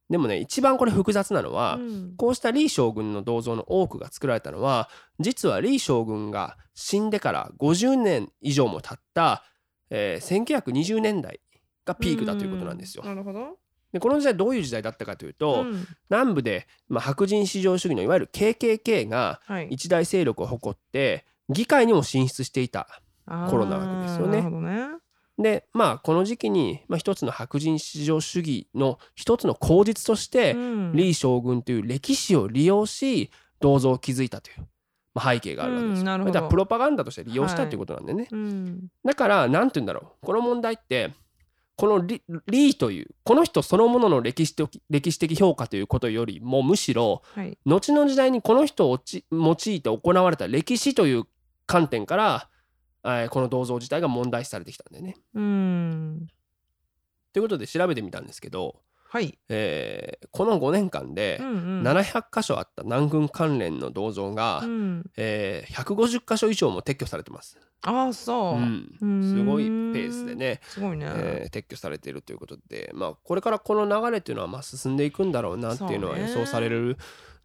[0.08, 2.14] でもね一番これ複雑なのは、うん。
[2.16, 4.88] こうした李将軍の銅像の多くが作られたのは
[5.18, 9.44] 実は李将軍が死んでから50年以上も経った、
[9.90, 11.40] えー1920年代
[11.84, 13.02] がピークだということなんですよ。
[13.04, 13.08] う。
[13.08, 13.58] なるほど。
[13.92, 15.86] でこの時代どういう時代だったかというと、うん。
[16.10, 19.68] 南部で、まあ、白人至上主義のいわゆる KKK がはい。
[19.70, 22.88] 一大勢力を誇って議会にも進出していた。
[23.26, 24.38] コロナわけですよね。
[24.38, 25.05] あーなるほどね
[25.38, 30.92] でまあこの時期に、まあ、一つの白人至上主義の一つの口実として、うん。
[30.92, 34.66] 李将軍という歴史を利用し銅像を築いたという、
[35.14, 36.00] まあ、背景があるわけですよ。
[36.00, 36.34] うんなるほど。
[36.34, 38.28] だからプロパガンダとして利用したっていうことなんでね。
[38.30, 38.88] うん。
[39.04, 40.26] だから何て言うんだろう。
[40.26, 41.12] この問題って
[41.76, 47.58] この李李というこの人そのものの歴史的歴史的評価ということよりもむしろはい。
[47.66, 51.24] 後の時代にこの人をち用いて行われた歴史という
[51.66, 52.48] 観点から、
[53.06, 55.16] えーこの銅像自体が問題視されてきたんだよね。
[55.34, 56.26] うん。
[57.32, 59.38] ということで調べてみたんですけど、はい。
[59.48, 61.82] えーこの5年間でうんうん。
[61.82, 65.10] 700箇所あった南軍関連の銅像が、うん。
[65.16, 67.58] えー150箇所以上も撤去されてます。
[67.82, 68.58] ああそう。
[68.58, 76.96] う、ん、すごいペースでね、すごいね、えー撤去されているということで、まあ、これからこの流れっていうのはまあ進んでいくんだろうなっていうのは予想される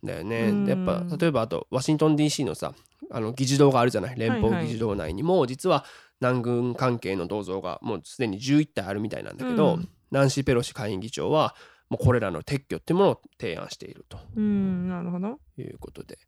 [0.04, 0.50] んだよね。
[0.50, 0.66] うん。
[0.66, 2.74] でやっぱ例えばあとワシントン DC のさ
[3.12, 4.16] あの議事堂があるじゃない？
[4.18, 5.86] 連邦議事堂内にも実は
[6.20, 9.90] 南軍関係の銅像がもうすでに11体あるみたいなんだけど、うん。
[10.12, 11.56] ナンシー・ペロシ下院議長は
[11.90, 14.20] もうこれらの撤去っていうものを提案していると。
[14.36, 15.40] うんなるほど。
[15.58, 16.20] いうことで。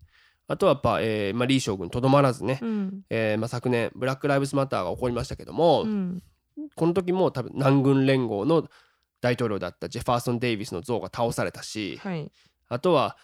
[0.47, 3.01] あとはやっぱ、えーまあ、リー将軍とどまらずね、うん。
[3.09, 6.23] えーまあ、昨年ブラック・ライブズ・マターが起こりましたけども、うん。
[6.75, 8.67] この時も多分南軍連合の
[9.21, 12.31] 大統領だったジェファーソン・デイビスの像が倒されたしはい。
[12.67, 13.17] あとは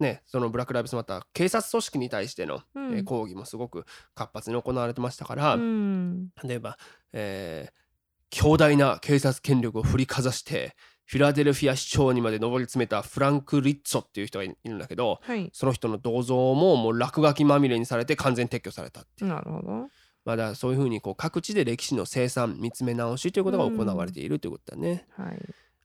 [0.00, 2.94] ねそのブラック・ライブズ・マター警察組織に対しての、うん。
[2.96, 6.28] えー抗議もすごく活発に行われてましたから、うん。
[6.42, 6.78] 例えば、
[7.12, 7.84] えー
[8.30, 15.50] 強大な警察権力を振りかざしてフィラデルフィア市長にまで上り詰めたフランク・リッツォっていう人がいるんだけどはい。
[15.52, 19.88] その人の銅像ももう落書きまみれにされて完全撤去されたってなるほど。
[20.24, 25.06] まあだそういうふうにこう各地で歴史の生産見つめ直しということが行われているということだね。
[25.16, 25.38] はい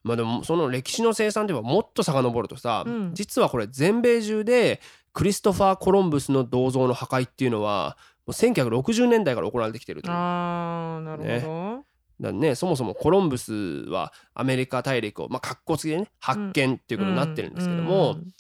[0.04, 3.14] まあでもその歴史の生産ではもっと遡るとさ、うん。
[3.14, 4.82] 実はこれ全米中で
[5.14, 10.12] クリストファー・コロンブスの銅像の破壊っていうのはもう1960年代から行われてきてると。
[10.12, 11.84] ああなるほ
[12.20, 18.34] だね、そもそもコロンブスはアメリカ大陸を、まあ、格好つきでね発見っていうどことになってるんですけども、うん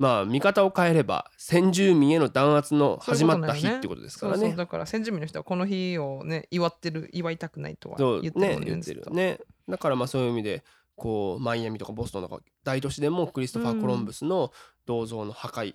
[0.00, 4.38] まあ見方を変えれば先住民への弾圧の始まった日ってことですからね。
[4.38, 9.10] そうそうだから先住民の人はこの日をね祝ってる祝いたくないとは言ってるんね言ってるずっと。
[9.10, 10.64] ねだからまあそういう意味で
[11.00, 14.52] こうマイアミとかボストンとか大都市でもクリストファー・コロンブスの
[14.84, 15.74] 銅像の破壊、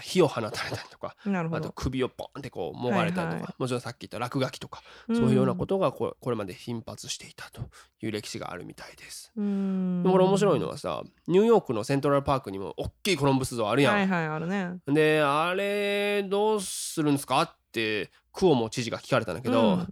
[0.00, 3.54] 火を放たれたりとかあと首をポンってこうもがれたりとか、はいはい。
[3.58, 7.60] もちろんさっき言った落書きとか、そういうようなことがこれこれまで頻発していたと
[8.02, 9.30] いう歴史があるみたいです。
[9.36, 10.02] うん。
[10.02, 13.94] でこれ面白いのはさニューヨークのセントラルパークにも大きいコロンブス像あるやん。
[13.94, 14.78] はいはいあるね。
[14.88, 19.88] であれどうするんですかってクオモ知事が聞かれたんだけど、うん。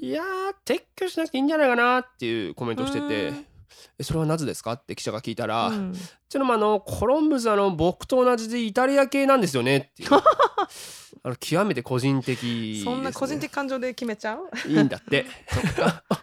[0.00, 0.26] いやー
[0.64, 3.55] 撤去しなくていいんじゃないかなっていうコメントをしてて
[4.02, 4.72] それはなぜですか？
[4.72, 5.92] って記者が聞いたら、うん
[6.28, 10.10] ちょっとあのコロンブスあの僕と同じでイタリア系なんですよねっていう。
[11.22, 12.42] あの極めて個人的
[12.78, 14.68] ね、そんな個人的感情で決めちゃう？
[14.68, 15.24] いいんだって。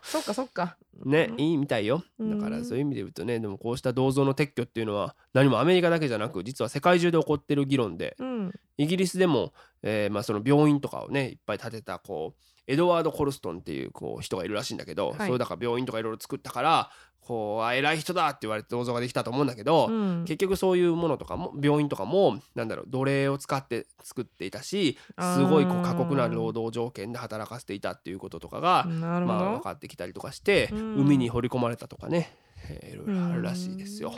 [0.04, 0.78] そっか そっか。
[1.06, 1.40] ねうん。
[1.40, 2.04] いいみたいよ。
[2.20, 2.38] うん。
[2.38, 8.52] だからそういう意味で言うとねでもこうした銅像の撤去っていうのは何もアメリカだけじゃなく実は世界中で起こってる議論でうん。
[8.78, 15.28] イギリスでも、えーまあ、その病院とかをねいっぱい建てたこうエドワード・コルストンっていうこう人がいるらしいんだけど、はい。
[15.28, 20.26] そうだから病院とかいろいろ作ったからこうあ偉い人だって言われて銅像ができたと思うんだけど、うん。
[20.26, 30.96] 結局そういうものとかも病院とかもなんだろう奴隷を使って作っていたしすごいこう過酷な労働条件で働かせていたっていうこととかが、まあ、分かってきたりとかして、うん。
[30.96, 32.36] 海に掘り込まれたとかね、
[32.70, 34.14] えーいろいろあるらしいですよ。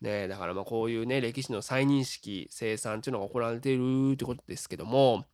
[0.00, 5.26] ね、だからまあこういうね歴史の再認識生産っていうのが行われているってことですけども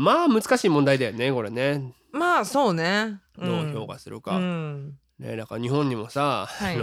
[0.00, 1.92] まあ難しい問題だよねこれね。
[2.12, 3.20] まあそうね。
[3.36, 4.36] どう評価するか。
[4.36, 4.94] うん。
[5.18, 6.78] ね、だから日本にもさ、はい。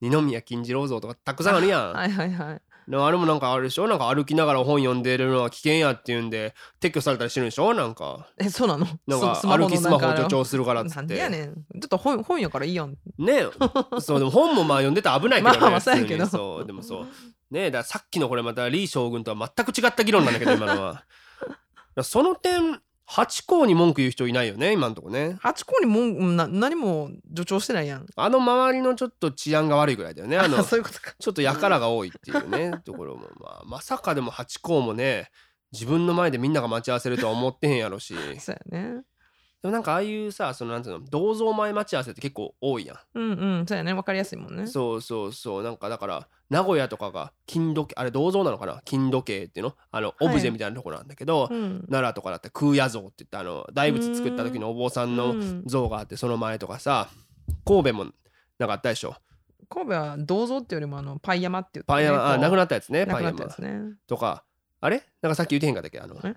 [0.00, 1.90] 二宮金次郎像とかたくさんあるやん。
[1.92, 2.62] はいはいはい。
[2.88, 3.88] でもあれもなんかあるでしょ？
[3.88, 7.74] なんか歩きながら本読んでるのは危険やっていうんで撤去されたりしてるんでしょ？
[7.74, 8.28] なんか。
[8.38, 8.86] えそうなの？
[9.08, 11.16] なんか歩きスマホなんか助長するからっつって。
[11.16, 11.54] やねん。
[11.54, 12.96] ちょっと本本やからいいやん。
[13.18, 13.44] ね。
[14.00, 16.26] そうでも本もまあ読んでたら危ないけどね まあまあそうやけど。
[16.26, 16.66] そう。
[16.66, 17.06] でもそう。
[17.50, 21.04] ねださっきのこれまた李将軍とは全く違った議論なんだけど今のは
[22.02, 25.36] その点八校に文句言う人いないよね今のとこね。
[25.40, 28.06] 八校にもんな何も助長してないやん。
[28.16, 30.38] あの周りのちょっと治安が悪いぐらいだよね。
[30.38, 31.14] あの そういうことか。
[31.18, 35.30] ちょっと輩が多いっていうね ところも、まあ、まさかでも八校もね
[35.72, 38.14] 自分の前でみんなが待ち合わせるとは思ってへんやろし。
[38.14, 39.02] で そうやね
[39.68, 42.98] もなんかああいうさそのなんていうの銅像前待ち合わせって結構多いやん。
[43.14, 44.66] うんうんそうやねわかりやすいもんね。
[44.66, 45.62] そうそうそう。
[45.62, 48.82] なんかだから名古屋とかが金時計あれ銅像なのかな？
[48.84, 49.74] 金時計っていうの？
[49.90, 51.84] あのオブジェみたいなところなんだけど、うん。
[51.88, 55.62] 奈良とかだったら空也像って言ってあの大仏作った時のお坊さんうのん。
[55.66, 57.08] 像があってその前とかさ
[57.64, 58.06] 神戸も
[58.58, 59.14] なんかあったでしょ？
[59.68, 63.06] 神戸は銅像っていうよりもあのパイ山って言って、パン屋あなくななったやつね。
[63.06, 63.46] パン山。
[63.58, 64.44] ねとか
[64.80, 65.02] あれ？
[65.22, 66.00] なんかさっき言ってへんかったっけ？
[66.00, 66.34] あのえ？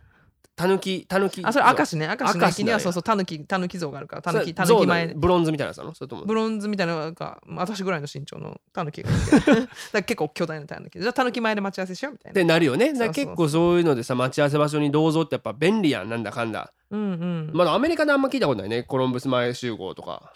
[0.56, 2.08] たぬきたぬきあそれ明石ね。
[2.08, 4.22] 明石の駅にはそうそうたぬきたぬき像があるから。
[4.22, 5.94] たぬきたぬき前ブロンズみたいなやつなの？
[5.94, 6.26] それとも。
[6.26, 9.10] ブロンズみたいなのが私ぐらいの身長のタヌキが
[9.92, 12.32] だ結構巨大なタヌキじゃあタヌキ前で待ち合わせしようみたいな。
[12.32, 12.94] ってなるよね。
[13.10, 16.10] 結構そういうのでさ待ち合わせ場所に銅像ってやっぱ便利やん。
[16.10, 16.72] なんだかんだ。
[16.90, 17.52] うんうん。
[17.54, 18.84] まだアメリカであんま聞いたことないね。
[18.84, 20.32] コロンブス前集合とか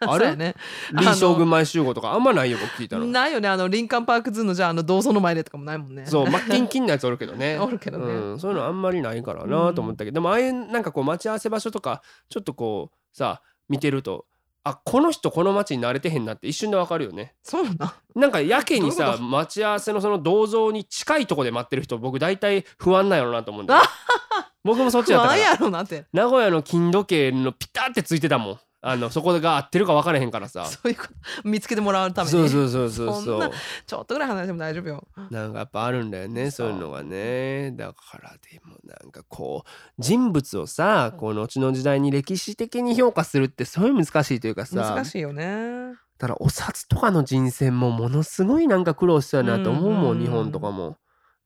[0.06, 0.36] あれ？
[0.36, 0.54] ね。
[0.90, 3.06] 李将軍前集合とかあんまないよ僕聞いたの。
[3.06, 3.48] ないよね。
[3.48, 6.06] あのリンカンパークズーのじゃああの銅像の前でとかもないもんね。
[6.06, 7.58] そうマッキンキンのやつおるけどね。
[7.62, 8.04] おるけどね。
[8.12, 14.26] うん、そういうのあんまりないからなと思ったけど、でもああいうなんかこう待ち合わせ場所とかちょっとこうさ見てると
[14.64, 17.34] あこの人この街に慣れてへんなって一瞬でわかるよね。
[17.42, 17.76] そうなん
[18.14, 23.82] なんかやけにさ待ち合わせのその銅像に近いとこで待ってる人僕大体不安なんやろうなと思うんだよ
[24.64, 25.40] 僕もそっちだったから。
[25.40, 26.06] 不安やろうなって。
[26.14, 30.66] 名古屋の金時計のピタってついてたもんあのそこが合ってるか分からへんからさ。
[30.70, 31.12] そういうこと。
[31.42, 32.30] 見つけてもらうために。
[32.30, 33.50] そうそうそうそうそんな
[33.86, 35.08] ちょっとぐらい離れても大丈夫よ。
[35.30, 37.72] なんかやっぱあるんだよねそそうういうのがね。
[37.72, 44.76] だからでもなんかこう人物をさこう後の時代に歴史的に評価するってすごい難しいというかさ。
[44.94, 45.94] 難しいよね。
[46.18, 50.20] だからお札とかの人選もものすごいなんか苦労したなと思うもんうんうん。
[50.20, 50.98] 日本とかも。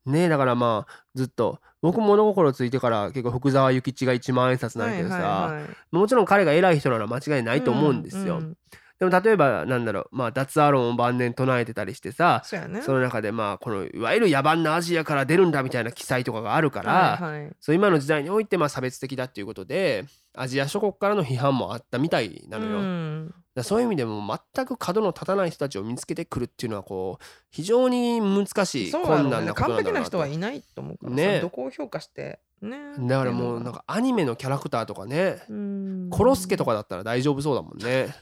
[0.09, 5.71] ねだからまあずっと僕物心ついてから結構福沢諭吉が一万円札なんやけどさ、はいはいはい。
[5.93, 8.39] もちろん彼が偉い人なのは間違いないと思うんですよ。
[8.39, 8.57] ううん
[8.99, 12.83] でも例えばなんだろうまあ脱アロンを晩年唱えてたりしてさそね。
[12.83, 17.53] その中でまあこのいわゆる野蛮なアジアから出るんだみたいな記載とかがあるから、はいはい。
[17.61, 20.05] そう今の時代においてまあ差別的だっていうことで
[20.41, 22.79] アジア諸国からの批判もあったみたいなのよ。
[22.79, 23.35] うん。
[23.59, 30.05] らそういう意味でも全く角の立たない人たちを見つけてくるっていうのはこう非常に難しい困難なこと完璧ななんだろうなと。
[30.05, 32.41] 人はいないと思うからさねどこを評価して。
[32.63, 32.79] ね。
[33.01, 35.43] だからもうなんかアニメのキャラクターとかね。
[35.49, 36.09] うん。
[36.11, 38.15] コロスケとかだったら大丈夫そうだもんね。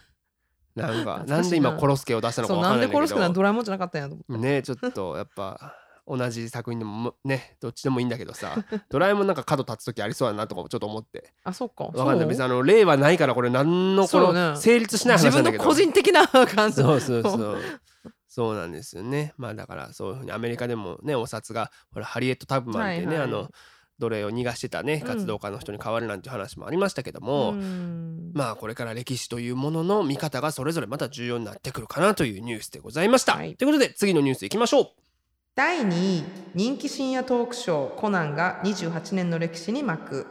[0.75, 1.25] なんかな。
[1.25, 2.99] なんで今コロスケを出したのかそうわかんないんだけど。
[2.99, 5.75] なんでコロスケなんてドラえもんじゃなかったんやと思ってねちょっとやっぱ
[6.07, 11.33] 同じ作品でもねどっちでもいいんだけどさ ドラえもんなんか角立つ時ありそうだなとかもちょっと思って。
[11.45, 11.85] あそっか。
[11.85, 12.27] わかんない。
[12.27, 15.65] 別にあの例はないからこれ何のこの成立しない自分の話なんだけど。
[15.65, 17.59] 個人的な 感想そうそうそう。
[18.29, 18.57] そう。
[18.57, 19.35] なんですよね。
[19.37, 23.25] まあだからそういうふうにアメリカでもねお札がほらハリエット・タブマンってね、はいはい。
[23.25, 23.51] あの
[23.99, 28.31] 奴隷を逃がしてたね活動家の人に変わるなんて話もありましたけども、うん。
[28.35, 33.35] まあこれから歴史というものの見方がそれぞれまた重要になってくるかなというニュースでございました。
[33.35, 33.57] はい。
[33.57, 35.06] ということで次のニュースいきましょう。
[35.57, 36.23] 第2位
[36.55, 40.27] 人気深夜トークショーコナンが28年の歴史に幕。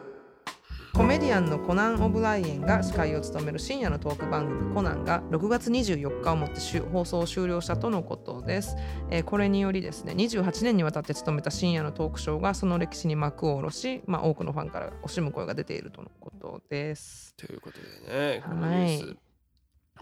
[0.93, 8.75] コメディアンのコナン・オブライエンが司会を務める深夜のトーク番組コナンが6月24日をもって終放送を終了したとのことです、
[9.09, 17.33] えーこれによりですね28年にわたって務めた深夜のトークショーがその歴史に幕を下ろし、まあ、多くのファンから惜しむ声が出ているとのことです。
[17.35, 19.17] ということでねこのニュース、はい。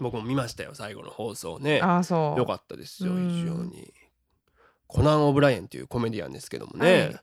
[0.00, 1.80] 僕も見ましたよ最後の放送ね。
[1.80, 2.38] ああそう。
[2.38, 3.30] よかったですようん。
[3.30, 3.94] 非常に。
[4.94, 7.16] コナン・オブライエンっていうコメディアンですけどもね、はい。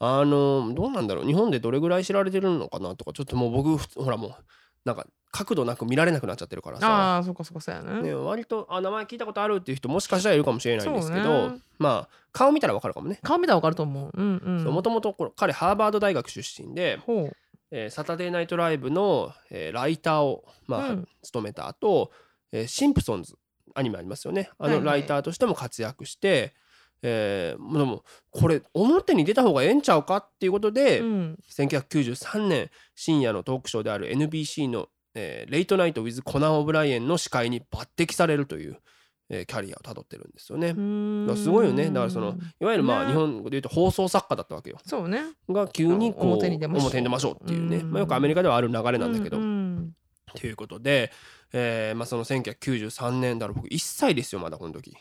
[0.00, 1.26] あのどうなんだろう。
[1.26, 4.34] 日本でどれぐらい知られてるのかなとかちょっともう僕ほらもう
[4.84, 11.58] なんか角度なく見られなくなっちゃってるからさ、ああそっかそっかそうやねね、割とあ名前聞いたことあるっていう人もしかしたらいるかもしれないんですけど、そうね。
[11.78, 13.18] まあ顔見たらわかるかもね。
[13.22, 14.10] 顔見たらわかると思う。
[14.14, 14.64] うんうん。
[14.64, 17.36] もともと彼ハーバード大学出身で、ほう。
[17.70, 21.08] えーサタデーナイトライブの、えーライターを、まあうん。
[21.22, 22.10] 務めた後、
[22.52, 23.34] えーシンプソンズ
[23.74, 24.48] アニメありますよね。
[24.58, 24.80] あはいはい。
[24.80, 26.54] のライターとしても活躍して、
[27.02, 31.38] えーでもこれ表に出た方がええんちゃうかっていうことで、うん。
[31.50, 38.78] 1993年深夜のトークショーである NBC の、えーレイトナイト・ウィズ・コナン・オブライエンの司会に抜擢されるという、
[39.30, 40.74] えーキャリアをたどってるんですよね。
[41.36, 41.86] すごいよね。
[41.86, 43.12] だからそのいわゆるまあね。
[43.12, 44.78] 日本語で言うと放送作家だったわけよ。
[44.84, 45.22] そうね。
[45.48, 47.42] が急にこう表に出ましょう。
[47.42, 47.90] っていうね、うん。
[47.90, 49.38] まあ、よくアメリカではある流れなんだけど、
[50.34, 51.12] ということで、
[51.52, 54.96] えーまあ、その1993年だろ僕1歳ですよまだこの時。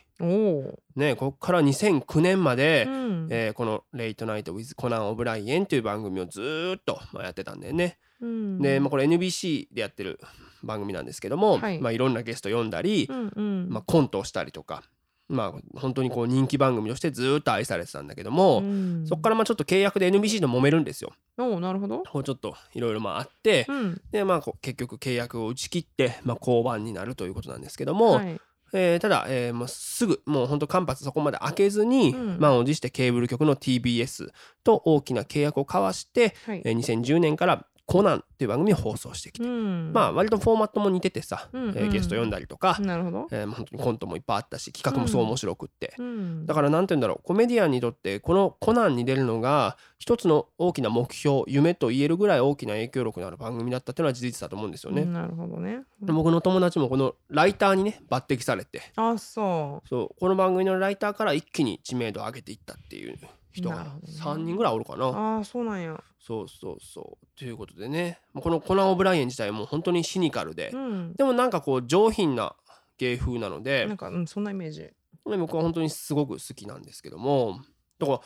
[0.96, 3.28] ねここから2009年まで、ー、うん。
[3.30, 8.00] えーこの「レイトナイト・ウィズ・コナン・オブライエン」という番組をずーっと、まあ、やってたんだよね。
[8.22, 8.62] うん。
[8.62, 10.20] で、まあ、これ NBC でやってる
[10.64, 11.82] 番組なんですけども、はいい。
[11.82, 13.68] まあ、いろんなゲスト呼んだり、うんうん。
[13.70, 14.84] まあ、コントをしたりとか、
[15.30, 19.06] まあ、本当にこう人気番組としてずーっと愛されてたんだけども、うん。
[19.06, 21.12] そこからまあちょっと契約で NBC と揉めるんですよ。
[21.38, 22.04] おおなるほど。
[22.10, 24.02] こうちょっといろいろまああって、うん。
[24.12, 28.40] でまあ結局契約を打ち切って、まあ、降板になるということなんですけども、はい。
[28.74, 32.40] えーただ、えーもうすぐもう本当間髪そこまで開けずに、うん。
[32.40, 34.30] 満を持してケーブル局の TBS
[34.64, 36.62] と大きな契約を交わして、はい。
[36.64, 39.92] えー2010年から「コナン」っていう番組を放送してきて、うん。
[39.94, 41.78] まあ割とフォーマットも似ててさ、うんうん。
[41.78, 43.28] えーゲスト呼んだりとか、なるほど。
[43.32, 46.46] えー本当にコントもいっぱいあったし企画もすごい面白くって、うん。
[46.46, 55.06] だからなんて言うんだろうコメディアンにとってこの「コナン」に出るのが一つの大きな目標夢と言えるぐらい大きな影響力のある番組だったっていうのは事実だと思うんですよね。
[55.06, 55.84] なるほどね。
[56.02, 58.82] 僕の友達もこのライターにね抜擢されて。
[58.98, 60.20] あそそう。
[60.20, 63.18] この番組のライターから一気に知名度を上げていったっていう
[63.58, 64.14] 人がなるほどね。
[64.14, 65.08] 3人ぐらいおるかな。
[65.08, 66.02] うあそうなんや。
[66.20, 67.38] そうそうそう。
[67.38, 68.20] ということでね。
[68.34, 71.14] このコナン・オブライエン自体も本当にシニカルで、うん。
[71.14, 72.56] でもなんかこう上品な
[72.98, 73.86] 芸風なので。
[73.86, 74.82] なんかうんそんなイメージ。
[74.82, 77.60] で僕は本当にすごく好きなんですけども。
[78.00, 78.22] だから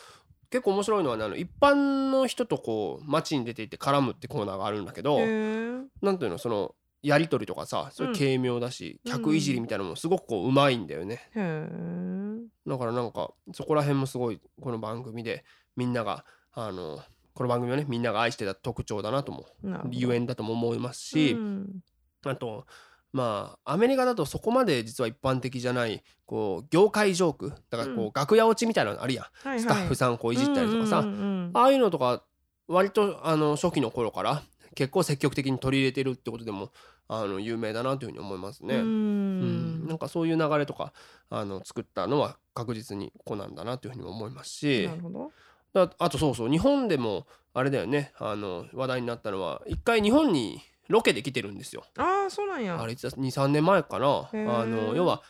[0.49, 5.17] 結構面白いのはねあの一般の人とこう街に出ていって絡むってコーナーがあるんだけど。
[5.19, 9.11] へえなんていうのそのやり取りとかさそれ軽妙だし、うん。
[9.11, 11.29] 客いじりみたいなのもすごくこううまいんだよね。
[11.35, 11.69] へえ
[12.67, 15.43] だからなんかそこら辺もすごいこの番組で
[15.75, 16.99] みんながあの
[17.33, 19.45] この番組はねみんなが愛してた特徴だなとも
[19.89, 21.79] ゆえんだとも思いますし、うん。
[22.25, 22.65] あと
[23.13, 28.11] まあアメリカだとそこまで実は一般的じゃないこう業界ジョークだからこう、うん。
[28.13, 29.59] 楽屋落ちみたいなのあるやん、はいはい。
[29.59, 31.51] スタッフさんこういじったりとかさ、うんうんうん。
[31.53, 32.23] ああいうのとか
[32.67, 34.43] 割とあの初期の頃から
[34.75, 36.71] 結構積極的に取り入れてるってことでも
[37.07, 38.75] あの有名だなというふうに思いますね。
[38.75, 39.85] ううん。
[39.85, 40.93] んなんかそういう流れとか
[41.29, 44.87] あの作ったのは確実にコナンだなというふうにも思いますし。
[44.87, 45.31] なるほど。
[45.73, 48.13] だあとそうそう日本でもあれだよね。
[48.17, 51.83] あの話題になったのは一回日本にロケで来てるんですよ。
[51.97, 52.81] ああそうなんや。
[52.81, 54.29] あれいつだ？23年前かな。
[54.33, 55.21] あの要は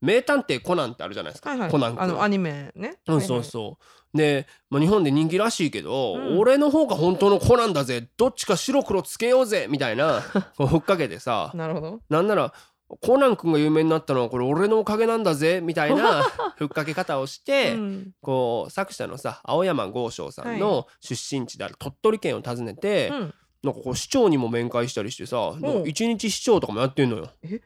[0.00, 1.70] 名探偵コナンってあるじゃないですか、はいはい。
[1.70, 2.02] コナン君。
[2.02, 2.96] あのアニメね。
[3.06, 3.78] うん、そうそ
[4.12, 4.16] う。
[4.16, 6.38] で、まあ、日本で人気らしいけど、うん。
[6.38, 8.08] 俺の方が本当のコナンだぜ。
[8.16, 10.22] どっちか白黒つけようぜみたいな
[10.56, 11.50] こうふっかけてさ。
[11.54, 12.00] なるほど。
[12.08, 12.52] なんなら
[13.00, 16.22] コナン君が有名になったのはこれ俺のおかげなんだぜみたいな
[16.56, 18.10] ふっかけ方をして、うん。
[18.20, 27.28] こう作者のさ青山剛昌さんの出身地である鳥取県を訪ねて、うんなんかこう市長にも面会したりしてさなんか一日市長とかもやってんのよ。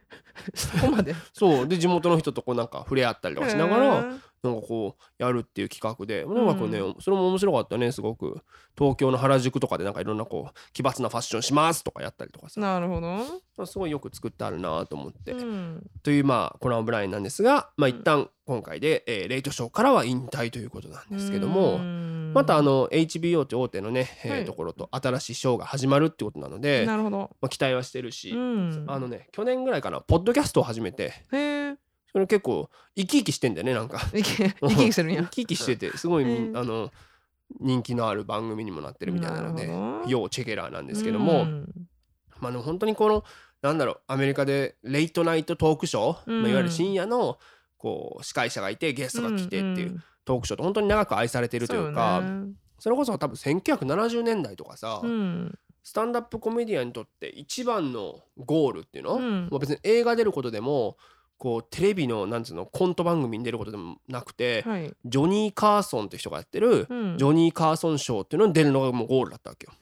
[0.54, 1.14] そこまで？
[1.32, 1.68] そう。
[1.68, 4.00] で地元の人とこうなんか触れ合ったりとかしながらへ
[4.44, 6.24] なんかこうやるっていう企画で。
[6.26, 8.42] なんかこうね、うそれも面白かったねすごく。
[8.76, 12.60] 東京の原宿とかでなんかいろんなこう奇抜なファッションしますとかやったりとかさ。
[12.60, 13.66] ーなるほど。
[13.66, 15.90] すごいよく作ってあるなと思って、うん。
[16.02, 22.32] というまあコナン・オブラインなんですがまあ一旦今回で、えーレイトショーからは引退ということなんですけども、うん。
[22.34, 24.44] またあの HBO って大手のね、えーはい。
[24.44, 27.30] ところと新しいショーが始まるってことなので、なるほど。
[27.40, 28.84] まあ、期待はしてるし、うん。
[28.88, 31.76] あのね去年ぐらいかなポッドキャストを始めてへえ
[32.14, 33.98] それ結構生き生きしてんだよねなんか。
[34.14, 35.12] 生き生き生きしてるん。
[35.14, 36.92] や生き生きしててすごいあの
[37.58, 39.68] 人気のある番組にもなってるみたいなので
[40.08, 41.72] 要チェケラーなんですけども、うん。
[42.38, 43.24] まあでも本当にこの
[43.62, 46.42] なんだろうアメリカでレイトナイトトークショー、うん。
[46.42, 47.40] まあ、いわゆる深夜の
[47.78, 52.52] こう司会者がいてゲストが来てっていうトークショーって本当に長く愛されてるというか、ね。
[52.78, 55.58] それこそ多分1970年代とかさ、うん。
[55.82, 59.48] スタンダップコメディアンにとって一番のゴールっていうの、うん。
[59.58, 60.96] 別に映画出ることでも
[61.44, 64.90] こうテレビのなんつうのコント番組に出ることでもなくて、はい。
[65.04, 67.18] ジョニー・カーソンって人がやってる、うん。
[67.18, 69.72] ジョニー・カーソンショーっていうのに出るのがもうゴールだったわけよ。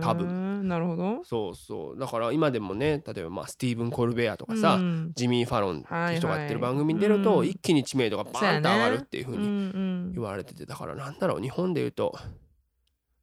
[0.00, 0.68] 多分。
[0.68, 1.24] なるほど。
[1.24, 1.98] そうそう。
[1.98, 5.12] だから今でもね例えばまあスティーブン・コルベアとかさ、うん。
[5.16, 5.86] ジミー・ファロンって
[6.18, 10.12] 人がやってるはいはい番組に出ると、うん一気に知名度がバーンと上がるっていうふううんにうん。
[10.12, 12.16] 言われててだからなんだろう日本で言うと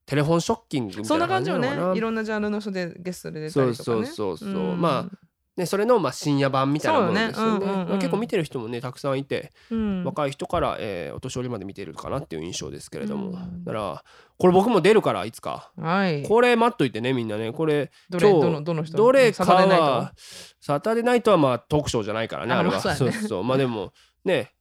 [0.06, 1.76] テレフォンショッキングみたそんないな感感じよねじな。
[1.78, 1.98] のかな。
[1.98, 4.06] いろんなジャンルの人でゲストで出たそうりとかね。
[4.08, 4.82] そうそうそう、うん。
[4.82, 5.18] まあ
[5.58, 7.66] ね、それのまあ深夜版みたいなものですよね。
[7.66, 7.72] ね。
[7.72, 10.04] うんうん結構見てる人もねたくさんいて、うん。
[10.06, 13.64] 若い人から、えーお年寄りまで見てるかなっていう印象ですけれども、うん。
[13.66, 14.04] だから
[14.38, 15.72] これ僕も出るからいつか。
[15.78, 16.24] はい。
[16.24, 17.52] これ待っといてねみんなね。
[17.52, 18.98] これどれ今日どのどの人？
[18.98, 20.14] どれかは
[20.62, 23.44] サタデーナイトはまあトークショーじゃないからねああれは、まあそうそう。
[23.44, 23.92] まあでも
[24.24, 24.52] ね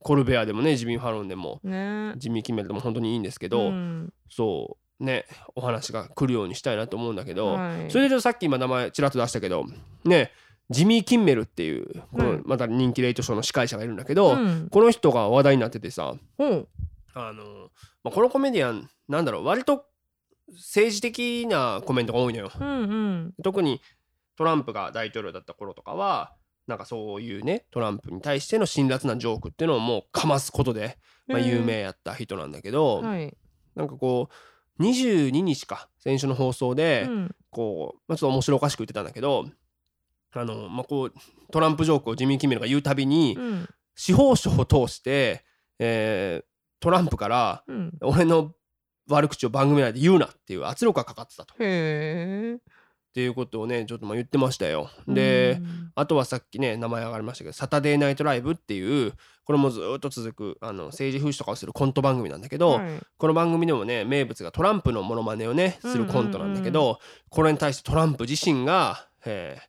[0.00, 2.14] コルベアでもねジミー・ファロンでもね。
[2.16, 4.12] ジミー・キンメルでも本当にいいんですけど、うん。
[4.28, 5.26] そうね
[5.56, 7.90] お話が来るようにしたいなと思うんだけど、はい。
[7.90, 9.64] それでさっき今名前ちらっと出したけど
[10.04, 10.30] ね
[10.70, 14.68] ジミー・キンメルっていうこうんのまた人気レイトショーの司会者がいるんだけど、うん。
[14.70, 16.68] この人が話題になっててさほう。
[17.14, 17.70] あの、
[18.04, 19.84] まあ、このコメディアンなんだろう割と
[20.52, 22.52] 政治的なコメントが多いのよ。
[22.58, 23.34] うんうん。
[23.42, 23.80] 特に
[24.36, 26.34] トランプが大統領だった頃とかは
[26.66, 33.36] なんかそういうねトランプに対しての辛辣なジョークっていうのをもうかますことで、まあ、有名やった人なんだけど、はい。
[33.74, 34.34] なんかこう
[34.80, 37.34] 22日か先週の放送で、うん。
[37.50, 39.46] こう、まあ、ちょっと面白おかしく言ってたんだけど
[40.32, 41.12] あの、まあ、こう
[41.52, 43.68] トランプジョークをジミー・キンメルが言うたびに、うん。
[43.94, 45.44] 司法省を通して、
[45.78, 46.44] えー
[46.82, 47.92] トランプからうん。
[48.00, 48.52] 俺の
[49.08, 51.54] 悪口を番組内で言うなっていう圧力がかかってたと。
[53.10, 54.88] っていうことをねちょっとまあ言ってましたよ。
[55.08, 55.60] で、
[55.96, 59.12] あとはさっきね名前上がりましたけど「サタデーナイトライブ」っていう
[59.44, 63.00] これもずっと続くあの政治風刺とかをするコント番組なんだけど、はい。
[63.18, 67.00] この番組でもね名物がトランプのモノマネをねするコントなんだけど、
[67.30, 69.62] これに対してトランプ自身が、えー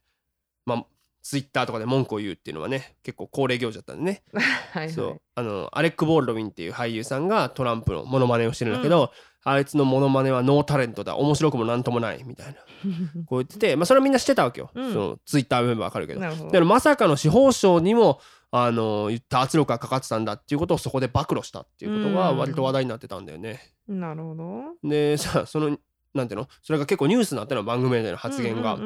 [0.66, 0.86] まあ
[1.24, 4.90] ツイッターとかで文句を言うっていうのはね結構恒例行事だったんでね、 はいはい。
[4.90, 5.22] そう。
[5.36, 9.12] あのアレック・ボールドウィンっていう俳優さんがトランプのモノマネをしてるんだけど、
[9.44, 11.18] あいつのモノマネはノータレントだ。
[11.18, 12.24] 面白くもなんともない。
[12.24, 12.54] みたいな。
[13.26, 14.94] こう言ってて、まあ、それはみんな知ってたわけよ、うん。
[14.94, 16.22] そのツイッター読めばわかるけど。
[16.22, 16.66] ど。
[16.66, 18.20] まさかの司法省にも
[18.52, 22.38] あの言った圧力がかかってたんだっていうことをそこで暴露したっていうことがうん。
[22.38, 23.62] 割と話題になってたんだよね。
[23.88, 24.88] なるほど。
[24.88, 25.78] でさその
[26.14, 26.48] なんていうの？
[26.62, 28.78] それが結構ニュースになったの番組での発言が、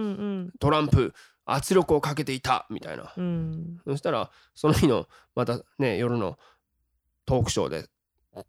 [0.59, 2.67] トランプ圧力をかけていた。
[2.69, 3.93] みたいな、うんうん。
[3.93, 6.37] そしたらその日のまたね夜の
[7.25, 7.87] トークショーで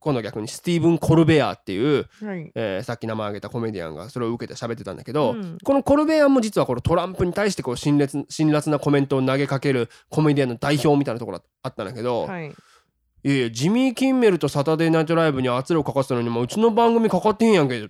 [0.00, 2.50] 今度逆にスティーブン・コルベアっていう、はい。
[2.54, 5.58] えーさっき名前挙げたコメディアンがそれを受けて喋ってたんだけど、うん。
[5.62, 12.52] このコルベアも実はこのトランプに対してこう辛辣辛辣なコメントを投げかけるコメディアンの代表みたいなところがあったんだけど、はい。
[13.24, 17.88] いやいやジミー・キンメルとサタデーナイトライブに圧力かかってたのに、まあ、うちの番組かかってへんやんけ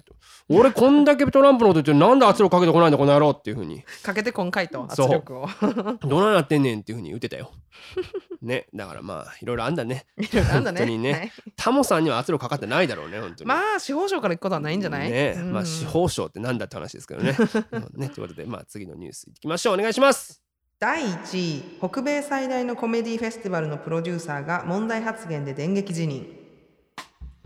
[0.48, 3.82] 俺こんだけトランプのこと言ってるなんで圧力かけてこないんだこの野郎っていうふうに。
[4.04, 5.10] かけて今回と圧そう。
[5.10, 5.48] 力を。
[6.06, 7.50] どないなってんねんっていうふうに言ってたよ。
[8.42, 8.68] ね。
[8.72, 10.06] だからまあいろいろあんだね。
[10.16, 10.78] いろいろあんだね。
[10.78, 11.12] 本当にね。
[11.12, 11.32] はい。
[11.56, 13.48] タモさんには圧力かかってないだろうね本当に。
[13.48, 15.10] まあ司法省から行くことはないんじゃない？
[15.10, 15.34] ね。
[15.36, 15.52] うん。
[15.52, 17.36] まあ司法省ってなんだって話ですけどね。
[17.72, 19.74] うんねということでまあ次のニュースいきましょう。
[19.74, 20.42] お願いします。
[20.78, 26.35] 第1位北米最大のコメディフェスティバルのプロデューサーが問題発言で電撃辞任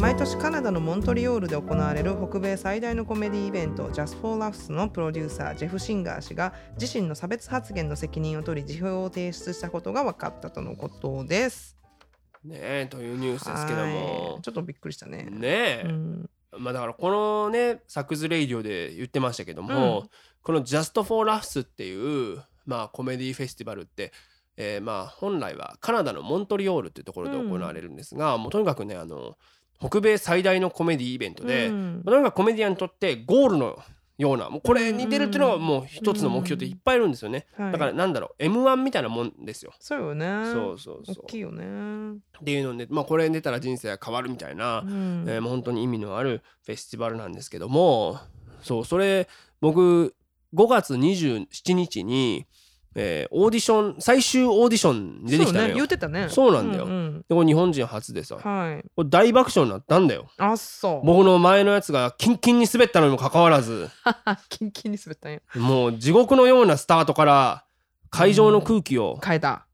[0.00, 11.76] 毎年カナダのモントリオールで行われる北米最大のコメディイベント Just for Laughs のプロデューサージェフ・シンガー氏が自身の差別発言の責任を取り辞表を提出したことが分かったとのことです。
[12.42, 14.32] ねというニュースですけども。
[14.32, 14.42] はい。
[14.42, 15.24] ちょっとびっくりしたね。
[15.24, 16.30] ねうん。
[16.58, 20.08] まあだからこのねサクズレイディオで言ってましたけども、うん。
[20.42, 24.14] この Just for Laughs っていうまあコメディフェスティバルって、
[24.56, 29.36] えーまあ本来はカナダのモントリオールっていうところで行われるんですが、もうとにかくねあの
[29.80, 32.02] 北米最大のコメディイベントで、うん。
[32.04, 33.78] とにかくコメディアンにとってゴールの
[34.18, 37.72] ようなもうこれに出るっていうのはもう一つの目標っていっぱいいるんですよね、はい。
[37.72, 39.72] だからなんだろう M1 みたいなもんですよ。
[39.80, 40.26] そうよね。
[40.52, 41.14] そうそうそう。
[41.24, 41.64] 大きいよね。
[42.40, 45.24] っていうので、まあ、これに出たら人生が変わるみたいな、うん。
[45.26, 48.20] えーもう本当に意味のあるフェスティバルなんですけども
[48.62, 49.26] そうそれ
[49.60, 50.14] 僕
[50.54, 52.46] 5月27日に、
[52.96, 55.74] えーオーディション最終オーディションに出てきたのそうねよ。
[55.76, 56.28] 言ってたね。
[56.28, 58.76] そうなんだよんでこれ日本人初でさこはい。
[58.76, 60.26] れ大爆笑になったんだよ。
[60.38, 61.06] あそう。
[61.06, 63.88] 僕の前のやつがキンキンに滑ったのにもかかわらず
[64.48, 65.40] キンキンに滑ったんや。
[65.54, 67.64] もう地獄のようなスタートから
[68.10, 69.66] 会場の空気を変えた。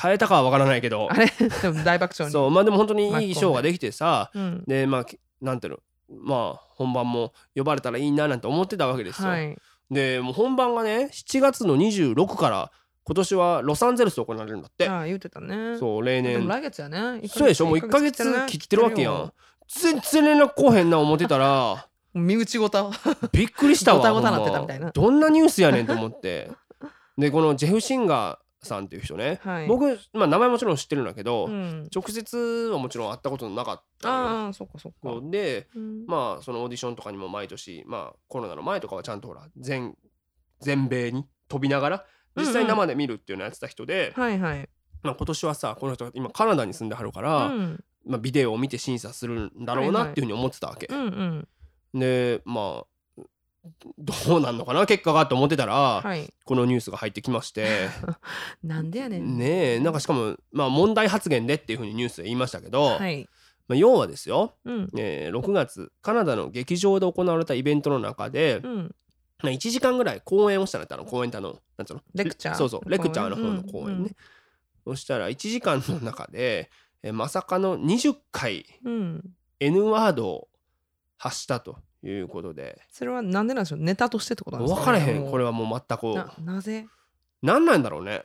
[0.00, 1.26] 変えたかはわからないけどあれ？
[1.62, 2.32] でも大爆笑に。
[2.32, 4.64] そうまあでも本当にいい衣装ができてさうん。
[4.66, 5.78] でまあきなんていうの？
[6.22, 9.28] まあ本番も呼ばれたらいいななんて思ってたわけですよ。
[9.28, 9.56] はい
[9.90, 12.70] でもう本番がね7月の26から
[13.04, 14.88] 今年はロサンゼルスで行われるんだって。
[14.88, 15.78] ああ言ってたね。
[15.78, 16.46] そう例年。
[16.46, 17.22] 来月やね。
[17.28, 17.66] そうでしょ？
[17.66, 19.32] もう1ヶ月切ってるわけやん。
[19.68, 22.90] 全然連絡来へんな思ってたら 身内ごた。
[23.32, 24.02] びっくりしたわ
[24.92, 26.50] どんなニュースやねんと思って。
[27.16, 28.38] でこのジェフ・シンガー
[28.68, 29.66] さんっていう人ね、はい。
[29.66, 31.88] 僕、まあ、名前もちろん知ってるんだけど、うん。
[31.94, 35.20] 直接はもちろん会ったことなかったああそっかそっか。
[35.30, 36.06] でうん。
[36.06, 39.96] まあそのオーディションとかにも毎年まあコロナの前とかはちゃんとほら全
[40.60, 42.04] 全米に飛びながら
[42.36, 44.68] 実際生で見るっていうのやってた人で、はいはい。
[45.02, 47.84] まあ、今年はさこの人今カナダに住んではるから、うん。
[48.06, 50.86] まあ、ビデオを見て審査するんだろうなっていうふうに思ってたわけ。
[50.90, 51.48] うんうん。
[51.98, 52.86] でまあ
[53.98, 56.32] どうなんのかな結果がと思ってたら、はい。
[56.44, 57.88] このニュースが入ってきまして。
[58.62, 59.38] なんでやねん。
[59.38, 63.28] ねえなんかしかも、まあ、問題発言でっていうふうにニュースで言いましたけど、はい。
[63.66, 64.90] まあ、要はですよ、うん。
[64.96, 68.94] えー6月カナダの劇場で行われたイベントの中で、うん。
[69.42, 74.02] まあ1時間ぐらい講演をしたんだったの講演ってあのなんつうのレクチャーそうそうレクチャーの方の講演ね、うん。
[74.04, 74.16] うん
[74.84, 76.70] そしたら1時間の中で、
[77.02, 79.30] えーまさかの20回うん。
[79.60, 80.48] N ワードを
[81.18, 82.80] 発したということで。
[82.90, 83.78] それはなんでなんでしょう？
[83.80, 84.80] ネタとしてってことなんですか？
[84.80, 85.30] 分からへん。
[85.30, 86.86] これははもう全くななぜ？
[87.42, 88.22] 何なんだろうね。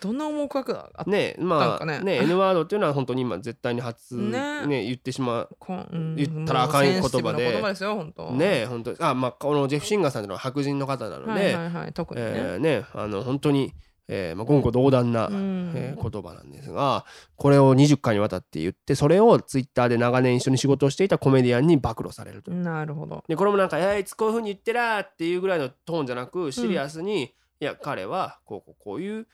[0.00, 1.36] どんな思惑があっね。
[1.38, 7.52] まあねね N ワードっていうのは本当に今絶対に発ねね言ってしまううん言ったらあかん言葉で。
[7.52, 13.72] 言葉ですよ本当ねえ本当にあまあこのジェフ・シンガーさんっていうのは白人の方なので、はいはいはい特にね、えーねあの本当に、
[14.08, 15.72] えーまあ、言語道断な、うん。
[15.74, 17.04] えー言葉なんですが
[17.36, 22.50] これを20回にわたって言ってそれをツイッターで長年一緒に仕事をしていたコメディアンに暴露されると。
[22.50, 23.24] なるほど。
[23.26, 29.26] でこれもなんか「あいつこういうふうに言ってら」っていうぐらいのトーンじゃなくシリアスに、いや彼はこうこうこういう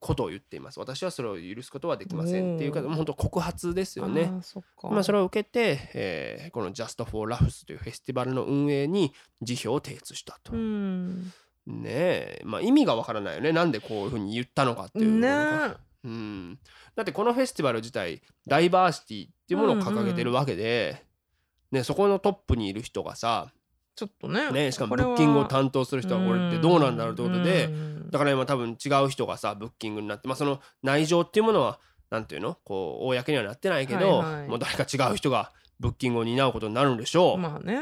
[0.00, 0.78] ことを言っています。
[0.78, 4.32] 私はそれを許すことはできませんっていうかもう本当告発ですよね。
[4.42, 10.52] そまあ、それを受けて、えーこの Just for Laughs というフェスティバルの運営に辞表を提出したと。
[10.52, 11.32] うん
[11.68, 13.52] ねえ、まあ、意味がわからないよね。
[13.52, 15.28] なんでこういうふうに言ったのかっていうね。
[16.04, 16.58] うん、
[16.94, 21.04] だってこのフェスティバル自体ダイバーシティっていうものを掲げてるわけで、
[21.70, 23.52] ね、そこのトップにいる人がさ、
[23.94, 28.10] ちょっとねね、しかもブッキングを担当する人はこれってどうなんだろうってことでうん。
[28.10, 32.56] だから今多分違う人がさブッキングになって、まあ、その内情っていうものはなんていうの？
[32.64, 34.48] こう公にはなってないけど、はいはい。
[34.48, 37.38] もう誰か違う人がブッキングを担うことになるんでしょう。
[37.38, 37.80] まあね。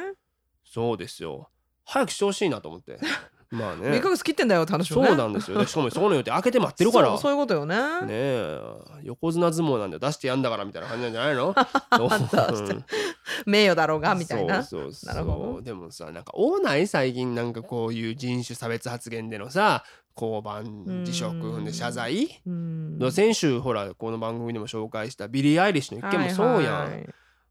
[0.65, 1.51] そうですよ。
[1.85, 2.99] 早くしてほしいなと思って
[3.57, 3.89] まあね。
[3.91, 5.09] 2ヶ月切ってんだよって話をね。
[5.09, 5.59] そうなんですよ。
[5.59, 7.09] でしかもそこの予定開けて待ってるから。
[7.09, 7.75] そうそういうことよね。
[7.77, 8.61] ねえ。
[9.05, 11.55] 横綱相撲なんで出してやんだからみたいな感じなんじゃないの？
[13.47, 14.63] 名誉だろうがみたいな。
[14.63, 15.15] そうそうそう。
[15.15, 15.63] なるほど。
[15.63, 19.85] でもさなんか多ない最近なんかこういう人種差別発言でのさ
[20.21, 22.41] 降板辞職うんで謝罪？
[22.47, 22.99] うん。
[23.13, 27.07] 先週ほらこの番組でも紹介したビリー・アイリッシュの一件もそうやん、はいはい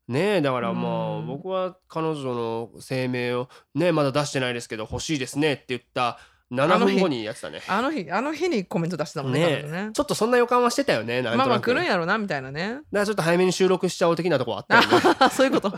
[0.07, 1.27] ねえだからまあうん。
[1.27, 6.19] 僕は彼女の声明をねまだ出してないですけど欲しいですねって言った
[6.51, 7.61] 7分後にやってたね。
[7.67, 11.37] あの日あの日にコメント出してたもんねねちょっとそんな予感はしてたよねなんとなく。
[11.37, 12.69] まあまあ来るんやろなみたいなね。
[12.69, 15.15] だからちょっと早めに収録しちゃおう的なとこあったよね。
[15.19, 15.73] あ そういうこと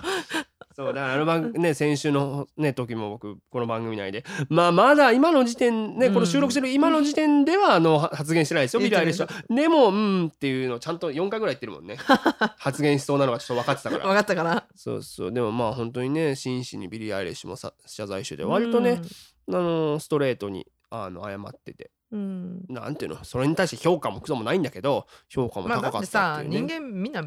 [0.78, 4.24] そうだからあの番ね先週のね時も僕この番組内で。
[4.48, 6.14] まあまだ今の時点ねうん。
[6.14, 11.98] この収録してる今の時点ではあのは 発言してないですよビリー・アイリッシュはでもうんっていうのをちゃんと4回ぐらい言ってるもんね。
[12.60, 14.68] 発言しそうなのがちょっと分かってたか分らかったかな。
[14.76, 15.32] そうそう。
[15.32, 19.02] でもまあ本当にね真摯にビリー・アイリッシュもさ謝罪してて割とね、
[19.50, 21.90] あのストレートにあの謝ってて。
[22.12, 22.66] うん。
[22.70, 27.24] なんていうのそれに対して評価もクソもないんだけど評価もまあだ高かったってさっていうね、人間みんな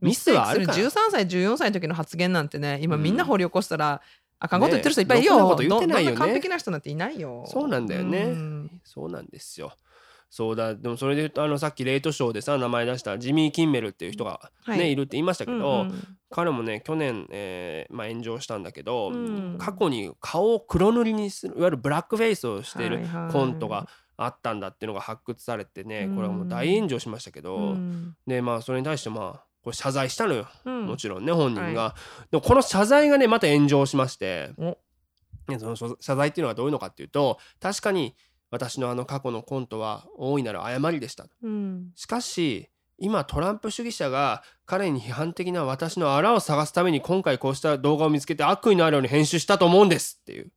[0.00, 0.78] ミスはあるから。
[0.78, 4.00] ミステイクする13歳14歳の時の発言なんてね今みんな掘り起こしたら、
[4.40, 6.16] あかんこと言ってる人いっぱいいるよ、ね言ってないよね。
[6.16, 7.44] 完璧な人なんていないよ。
[7.46, 8.22] そうなんだよね。
[8.22, 8.80] うん。
[8.84, 9.72] そうなんですよ。
[10.30, 10.74] そうだ。
[10.74, 14.92] でもそれで言うとあのさっきレイトショーでさ名前出したジミー・キンメルっていう人が、ねはい。
[14.92, 16.18] い、るって言いましたけど、うんうん。
[16.30, 19.56] 彼もね去年、えーまあ、炎上したんだけど、うん。
[19.58, 23.32] 過去に顔を黒塗りにするいわゆるブラックフェイスをしているはいはい。
[23.32, 28.14] コントがあったんだっていうのが発掘されてねこれはもう大炎上しましたけど、うん。
[28.26, 30.86] でまあそれに対してまあこれ謝罪したのよ、うん。
[30.86, 31.94] もちろんね本人が。
[32.30, 34.50] でもこの謝罪がねまた炎上しまして。
[34.56, 34.78] お。
[35.48, 38.14] ね、その謝謝罪っていうのはどういうのかっていうと確かに
[38.50, 41.26] 私のあの過去のコントは大いなる誤りでした。
[41.42, 41.90] うん。
[41.94, 50.50] しかし今トランプ主義者が彼に批判的な私のあらを探すために今回こうした動画を見つけて悪意のあるように編集したと思うんですっていう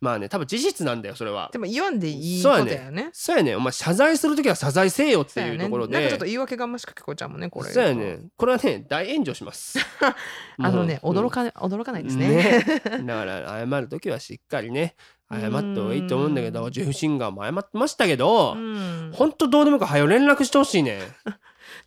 [0.00, 1.50] まあね多分事実なんだよそれは。
[1.52, 3.10] でも言わんでいいことやね。
[3.12, 3.56] そうやね。
[3.56, 5.94] お前謝罪する時は謝罪せえよっていうところで。
[5.94, 7.70] なんかちょっと言い訳がましく聞こえちゃうもんねこれ。
[7.70, 8.20] そうやね。
[8.36, 9.78] これはね大炎上します。
[10.58, 12.28] あのねもう驚か,、驚かないですね。
[12.28, 12.82] ね。
[13.04, 14.94] だから謝る時はしっかりね
[15.30, 19.10] 謝った方がいいと思うんだけどうんジェフ・シンガーも謝ってましたけど、うん。
[19.12, 21.00] ほんとどうでもいいから早よ連絡してほしいね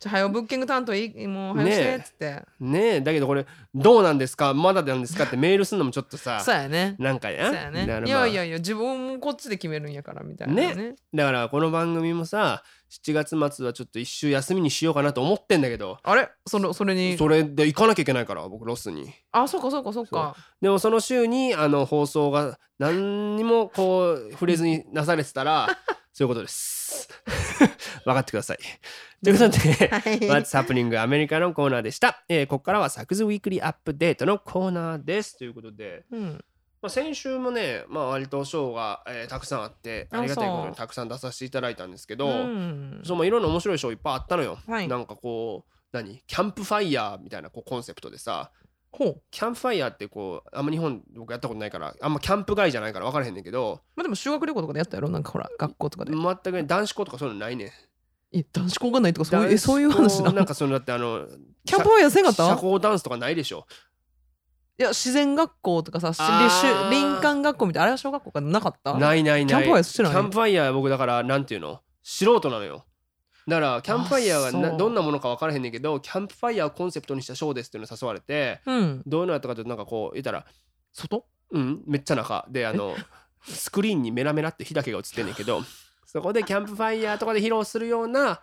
[0.02, 2.42] じゃあ、はよブッキング担当いいもう、はよしてっつって。
[2.58, 3.00] ねえ。
[3.00, 4.52] だけどこれどうなんですか？
[4.52, 5.24] まだなんですか？
[5.24, 6.96] ってメールするのもちょっとさそうやね。
[6.98, 7.46] なんかや？
[7.46, 7.84] そうやね。
[7.84, 10.74] いやいやいや、自分もこっちで決めるんやからみたいなね。
[10.74, 10.94] ね。
[11.14, 15.98] だからこの番組もさ7月末はちょっと一周休みにしようかなと思ってんだけど。
[16.02, 16.28] あれ？
[16.48, 17.16] そのそれに？
[17.16, 19.12] それで行かなきゃいけないから僕ロスに。
[19.30, 20.34] あ、そうかそうかそうか。
[20.60, 25.68] でもその週にあの放送が何にもこう触れずになされてたら
[26.12, 26.71] そういうことです
[28.04, 28.58] 分かってください。
[29.22, 31.00] ということではい What's Happening?
[31.00, 35.38] アメリカのコーナーでした、えーここからはサクズウィークリーアップデートのコーナーです。
[35.38, 36.44] ということでうん。
[36.82, 43.00] まあ、先週もね、まあ、割とショーが、えーたくさんあってあありがたいことにたくさん出させていただいたんですけど、うん。
[43.04, 44.58] そうまあいろんな面白いショーいっぱいあったのよ。
[44.66, 44.88] はい。
[44.88, 46.22] なんかこう何？
[46.26, 48.50] キャンプファイヤーみたいなこうコンセプトでさ
[48.92, 49.22] ほう。
[49.30, 56.12] キャンプファイヤーってこうあんま日本僕やったことないからあんまキャンプ外じゃないから分からへんねんけどまあでも修学旅行とかでやったやろなんかほら、学校とかで。
[56.12, 57.70] 全くね男子校とかそういうのないねん。
[58.34, 61.26] え、男子校がないとかそういうえそういう話ななんかそのだってあの
[61.64, 62.46] キャンプファイヤーせんかった？
[62.46, 63.66] 社交ダンスとかないでしょ？
[64.78, 68.94] いや、自然学校とかさ、林間学校みたいな、あれは小学校かなかった？
[68.98, 69.46] ないないない。
[69.46, 70.12] キャンプファイヤーしてない？
[70.12, 71.80] キャンプファイヤー僕だからなんていうの？
[72.02, 72.84] 素人なのよ。
[73.46, 79.02] だからキャンプファイヤーがどんなものか分からへんねんけどキャンプファイヤーをコンセプトにしたショーですっていうのに誘われてうん。
[79.06, 80.44] どういうのやったかというとなんかこう言ったら
[80.92, 81.26] 外？
[81.50, 82.46] うんめっちゃ中。
[82.50, 82.94] であの
[83.42, 85.62] スクリーンにメラメラって日だけが映ってんねんけど
[86.06, 88.40] そこでキャンプファイヤーとかで披露するような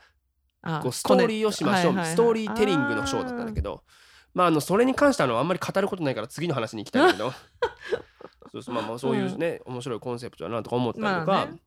[0.62, 3.84] あこうストーリーをしましょう、はいはいはいストーリーテリングのショーだったんだけど。
[4.32, 7.34] まああのそれに関してはあのあんまり語ることないから次の話に行きたいんだけど。
[8.52, 11.60] そうそうまあまあそういうね、面白いコンセプトだなとか思ったりとか、まあね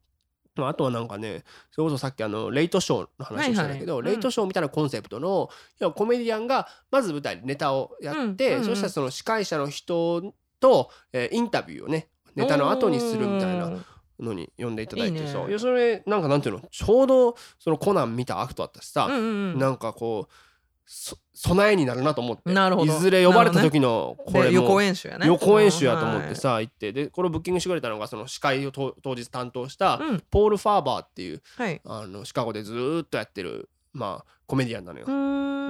[0.55, 5.48] まあ、あとはなんかねそれこそさっきあのレイトショーの話をしたんだけど、はいはいレイトショーみたいなコンセプトの
[5.78, 8.59] 要はコメディアンがまず舞台でネタをやって、うんうん。
[8.61, 13.72] うんそしたらその司会者の人と、えーインタビューをねネタの後にするみたいな
[14.20, 15.59] のに呼んでいただいていいね。
[15.59, 19.59] それなんかなんていうのちょうどそのコナン見た後だったしさ、うんうんうん。
[19.59, 20.51] なんかこうそ
[20.87, 22.53] 備えになるなと思って。
[22.53, 22.93] なるほど。
[22.93, 25.26] いずれ呼ばれた時のこれで予も行演習やね。
[25.26, 26.93] 予行演習やと思ってさ行って。
[26.93, 31.80] でこれをブッキングしてくれたのがその司会をと当日担当したうん、うんポール・ファーバーっていうはい。
[31.85, 35.07] あのシカゴでずーっとやってるまあコメディアンなのよ。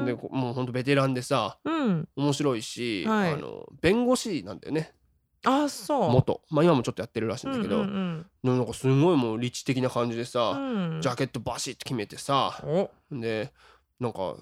[0.06, 2.08] でこもうほんとベテランでさうん。
[2.16, 3.32] 面白いし、はい。
[3.32, 4.92] あの弁護士なんだよね。
[5.44, 6.10] あそう。
[6.10, 6.40] 元。
[6.50, 11.00] まあ今もちょっとやってるらしいんだけど、うんうんなんかすごいもう理知的な感じでうさ、んうん。
[11.00, 12.90] ジャケットバシッと決めてさお。
[13.10, 13.52] で
[14.00, 14.34] なんか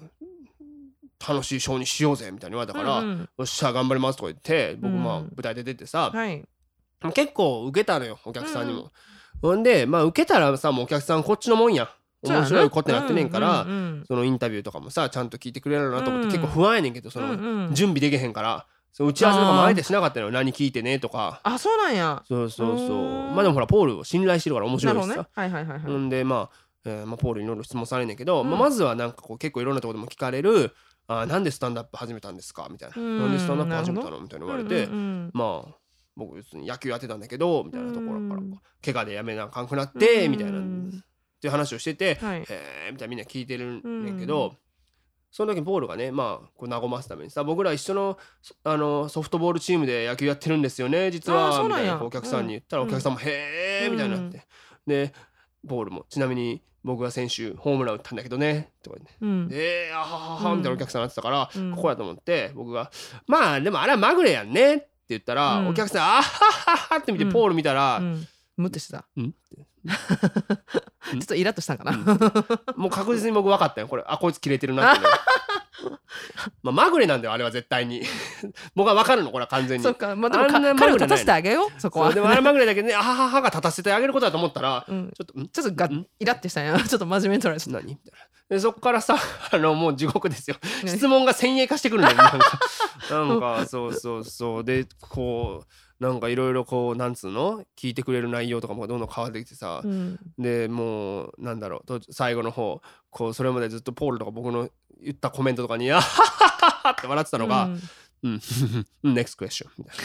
[1.27, 3.19] 楽しいショーにしようぜみたいに言われたから、うんうん。
[3.19, 5.03] よっしゃ頑張りますとか言って僕うん。
[5.03, 6.43] まあ舞台で出てさ、はい。
[7.13, 8.91] 結構受けたのよお客さんにも。
[9.41, 11.89] ほんでまあ受けたらさもうお客さんこっちのもんや。
[12.23, 16.31] 面白いことになってねんから、うんうんそのインタビューとかもさちゃんと聞いてくれるなと思って、うん。
[16.31, 17.73] 結構不安やねんけどその、うんうん。
[17.73, 18.65] 準備できへんから。
[18.93, 20.31] その打ち合わせとかもあえてしなかったのよ。
[20.33, 21.39] 何聞いてねとか。
[21.43, 22.23] あそうなんや。
[22.27, 22.87] そうそうそう。
[22.87, 23.35] うん。
[23.35, 25.27] まあでもほらポールを信頼してるから面な白いしさね。
[25.33, 25.79] はいはいはいはい。
[25.81, 28.49] ほんでまあ、えーまあ、ポールにいろいろ質問されんねんけど、うん。
[28.49, 30.75] まあ、まずはなんかこう結構いろんなところでも聞かれる
[31.07, 33.19] 「あーなんでスタンダップ始めたんですか?」みたいな「うん。
[33.19, 35.75] なんでスタンダップ始めたなの?」みたいな言われて、うんうんまあ
[36.13, 40.61] 僕別に野球やってたんだけどみたいなところからうん怪我でやめなあかんくなって、うんみたいなっ
[41.39, 42.41] ていう話をしてて、はい。
[42.41, 42.45] へ
[42.87, 44.57] えみたいなみんな聞いてるんねんけど、
[45.31, 51.63] その時ポールがねまあこう和ますためにさ僕ら一緒のそあのソフトボールチームで野球やってるんですよね実は。
[51.63, 52.89] みたいなお客さんに言ったら、うん。
[52.89, 54.45] お客さんも「へえ」みたいになって、
[54.85, 55.13] で
[55.65, 56.05] ポールも。
[56.09, 58.71] ちなみに僕は先週ホームラン打ったんだけどね。
[58.83, 59.15] とか言って。
[59.21, 59.49] うん。
[59.51, 61.75] えー、あはははみたいなお客さんになってたから、うん。
[61.75, 62.91] ここやと思って僕が
[63.27, 65.67] 「まあでもあれはまぐれやんね」って言ったら、うん。
[65.69, 68.27] お客さん「あははは」って見てうんポール見たら、うん。
[68.57, 69.05] ムってしてた。
[69.17, 69.31] うん？
[69.31, 71.93] ちょっとイラッとしたんかな。
[72.75, 73.87] もう確実に僕分かったよ。
[73.87, 75.07] これあこいつ切れてるなってね
[76.63, 78.03] まあまぐれなんだよあれは絶対に。
[78.75, 79.83] 僕は分かるのこれは完全に。
[79.83, 82.13] そっかまあでもかあんな彼を立たせてあげようそこは。
[82.13, 85.11] でもあれまぐれだけどねあはははが立たせてあげることだと思ったら、うん。
[85.15, 85.47] ちょっとん？
[85.49, 86.05] ちょっとがん？
[86.19, 86.79] イラってしたんや。
[86.83, 87.71] ちょっと真面目に取られてた。
[87.71, 87.85] 何？
[87.85, 88.55] みたいな。
[88.55, 89.17] でそこからさ
[89.51, 90.57] あのもう地獄ですよ。
[90.83, 90.89] ね。
[90.89, 92.59] 質問が先鋭化してくるんだよなんか。
[93.09, 94.63] なんかそうそうそう。
[94.63, 95.67] でこう
[96.01, 97.63] なんかいろいろこうなんつうの？
[97.77, 100.19] 聞いてくれる内容とかもどんどん変わってきてさ、うん。
[100.39, 102.81] でもうなんだろうと最後の方
[103.11, 104.67] こうそれまでずっとポールとか僕の
[104.99, 106.47] 言ったコメントとかに「あはは
[106.83, 107.71] はは」って笑ってたのがうん
[108.23, 108.41] 「うん、
[109.03, 110.03] うん NEXT question」みたいな。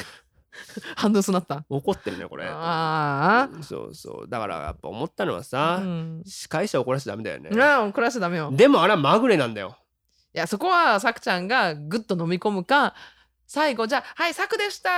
[0.97, 1.65] 反応すなった。
[1.69, 2.47] 怒ってるねこれ。
[2.49, 4.29] あそうそう。
[4.29, 6.23] だからやっぱ思ったのはあさ、うん。
[6.25, 8.51] 司会者怒らせちゃダメだよね、なあ怒らしちゃダメよ。
[8.53, 9.77] でもあれはまぐれなんだよ。
[10.35, 12.95] いやそこはさくちゃんがぐっと飲み込むか
[13.47, 14.91] 最後じゃあ「はいさくでした!」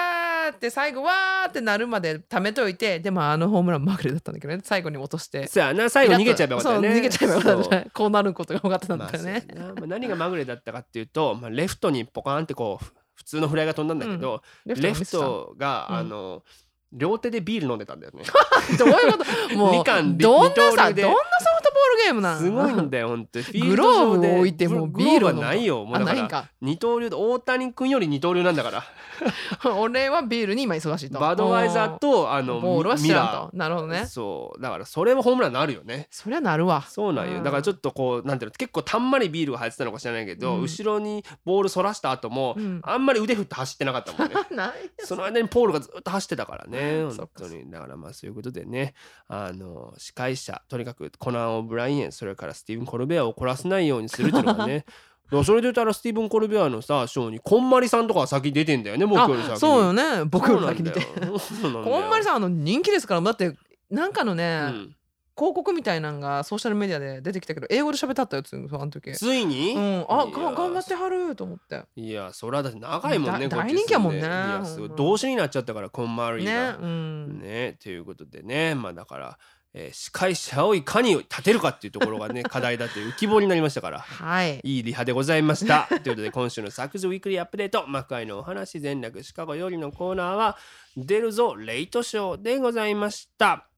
[0.52, 4.60] って最後わーってなるまで貯めといてでもあのホームランまぐれだったんだけどね。
[4.64, 5.46] 最後に落として。
[5.46, 6.88] そやな最後逃げちゃえばよかったよね。
[6.88, 15.96] そう逃げちゃえばよかったこうなることが分かってたんまあだよね、まあ何がまぐれだったかっていうと、まあ、レフトにポカーンってこうふ普通のフライが飛んだんだけど、レフレフトトが、うん。
[15.96, 16.42] あの
[16.90, 18.22] 両手でビール飲んでたんだよね。
[18.78, 19.24] どういうこと？
[19.56, 21.12] もうどんなさどんなソ
[21.56, 26.48] フトボールゲームなんすごいんだよ本当にグローブを置いてもビールを飲むないよもうだから。
[26.60, 28.84] 二刀流で大谷君より二刀流なんだから。
[29.78, 31.18] 俺はビールに今忙しいと。
[31.18, 33.56] バドワイザーとあのボールは知らんと。
[33.56, 34.06] なるほどーね。
[34.06, 34.62] そう。
[34.62, 36.08] だからそれはホームランになるよね。
[36.10, 36.82] そりゃなるわ。
[36.82, 37.42] そうなんよ。
[37.42, 40.62] だからちょっとこうなんていうの結構たんまりビールが入ってたのか知らないけど、うん。
[40.62, 42.80] 後ろにボールそらした後も、うん。
[42.82, 44.34] あんまり腕振って走ってなかったもんね。
[44.50, 44.72] ない。
[44.98, 47.70] その間にポールがずっと走ってたからね 本当に。
[47.70, 48.94] だからまあそういうことでね
[49.28, 54.84] あの司会者とにかくコナン・オブライエンそれからスティーブン・コルベアを怒らせないようにするっていうのがね。
[55.44, 60.24] それで言ったらスティーブン・コルベアのさショーにこんまりさんとかは先に出てんだよね僕より先そうよね。
[60.24, 61.00] 僕より先にて。
[61.00, 63.54] こんまり さんあの人気ですからだって
[63.90, 64.94] なんかのね、うん。
[65.36, 69.12] 広告みたいなんがソーシャルメディアで出てきたけど英語で喋ったったやつあの時。
[69.12, 70.06] ついに、うん。
[70.08, 71.84] あが頑張ってはると思って。
[71.94, 74.20] いやそれはだって長いもんね大人気やもんね。
[74.20, 74.88] いやすごい。
[74.96, 77.40] 動詞になっちゃったからコンマリーねがうん。
[77.40, 78.74] ねということでね。
[78.74, 79.38] まあだから、
[79.74, 85.86] えー司会者をいかに立てるかっていうところがね 課題だという浮き彫りになりましたからはいいいリハでございました。
[85.88, 90.58] ということで今週の Saku's Weekly Update 枕のお話前略シカゴよりのコーナーは
[90.96, 93.68] 出るぞレイトショーでございました。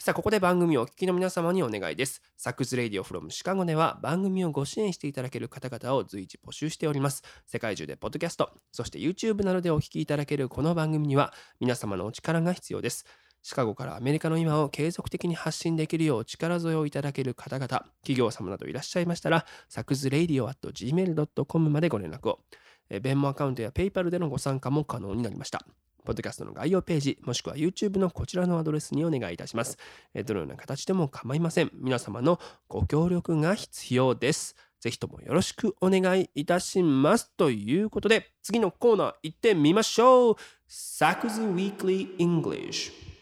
[0.00, 2.22] さあここで番組をお聞きの皆様にお願いです。
[2.36, 7.24] サックスレイディオフロムシカゴでは番組をご支援していただける方々を随時募集しております。
[7.46, 13.06] 世界中でポッドキャスト、そして YouTube などでお聞きいただけるこの番組には皆様のお力が必要です。
[13.48, 17.66] シカゴからアメリカの今を継続的に発信できるよう力添えをいただける方々、
[18.02, 22.40] 企業様などいらっしゃいましたら、サクズレイディオ at gmail.com までご連絡を。
[22.90, 25.64] えーベンモアカウントや PayPal でのご参加も可能になりました。
[26.04, 29.78] ポッドキャストの概要ページ、もしくは YouTube のこちらのアドレスにお願いいたします。
[30.26, 31.70] どのような形でも構いません。
[31.72, 32.38] 皆様の
[32.68, 34.56] ご協力が必要です。
[34.78, 37.30] ぜひともよろしくお願いいたします。
[37.38, 40.36] ということで、次のコーナー行ってみましょう。
[40.66, 43.17] サクズ Weekly English。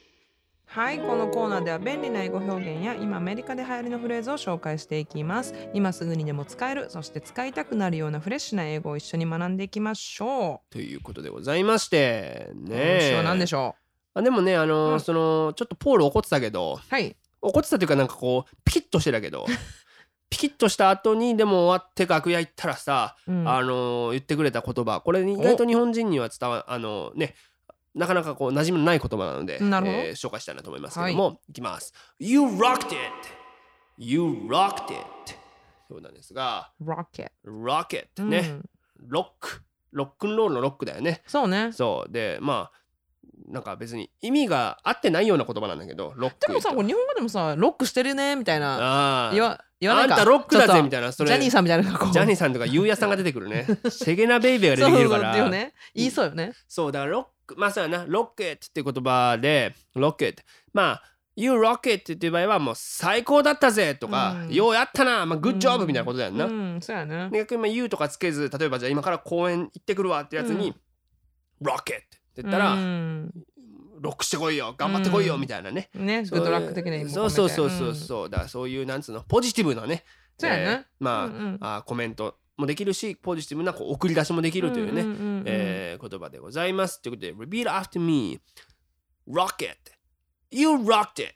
[0.76, 5.54] はいこのコーナーでは便利な英語表現や今アメリカで流行りのフレーズを紹介していきます。
[5.72, 13.74] 今すぐにでも使えるそして使いたくなるようなフレッシュな英語を一緒に学んでいきましょということでございまして、うね今週は何でしょ
[14.12, 15.00] あでもね、あのーうん。
[15.00, 17.16] その、ちょっとポール怒ってたけど、うはい。
[17.40, 19.46] 怒ってたというかなんかこうピキッとしてたけど
[20.28, 23.48] ピキッとした後にでも終わって楽屋行ったらさ、うん。
[23.48, 27.34] あのー言ってくれた言葉これ意外と日本人には伝わあのね
[27.96, 29.98] なかなかこう馴染みのない言葉なので、なるほど。
[29.98, 31.94] えー紹介したいなと思いますけども、い、きます。
[32.18, 32.96] You rocked it.
[33.96, 35.34] You rocked it.
[35.88, 38.30] そうなんですが Rocket Rocket うん。
[38.30, 38.58] ね、
[38.98, 39.62] ロック。
[39.92, 41.22] ロックンロールのロックだよね。
[41.26, 41.72] そうね。
[41.72, 42.12] そう。
[42.12, 42.78] でまあ
[43.48, 50.14] なんか別に意味が合ってないような言葉なんだけどロックでもさこれ日本語でもさロックしてるねみたいな言わ言わないか。
[50.14, 51.28] あんたロックだぜみたいなそれ。
[51.28, 53.66] ジャニーさんみたいなジャニーさんとかゆうやさんが出てくるね。
[53.90, 55.36] シェゲナベイベーが出てくるから。
[55.36, 55.74] そうね。
[55.94, 56.52] 言いそうよね。
[56.66, 61.02] そうだからロックまあそうやなロッケットっていう言葉でロッケットまあ
[61.38, 64.54] You rocket っていう場合はもう最高だったぜとか、うん。
[64.54, 66.46] ようやったな、まあ、グッジョブみたいなことだよな。
[66.46, 67.28] うんそうやね。
[67.30, 70.74] で逆にまあ You とかつけず例えばじゃあ今から公園行ってくるわってやつに、うん。
[71.60, 73.32] ロッケットって言ったら、うん。
[73.98, 75.40] ロックしてこいよ頑張ってこいようん。
[75.40, 77.94] みたいなね、ねグッドラック的なそうそうそうそううん。
[77.94, 80.04] そうだそういうなんつうのポジティブなね
[80.38, 81.30] そうやま
[81.60, 87.00] あ,、あーコメントもできるしポジティブなこう送り出しもできるというね、えー言葉でございます。
[87.00, 88.38] ということで Repeat after me
[89.26, 89.76] Rocket.
[90.50, 91.34] You rocked it.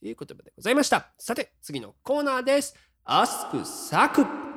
[0.00, 1.12] という言葉でございました。
[1.16, 2.74] さて次のコーナーです。
[3.06, 4.47] Ask サク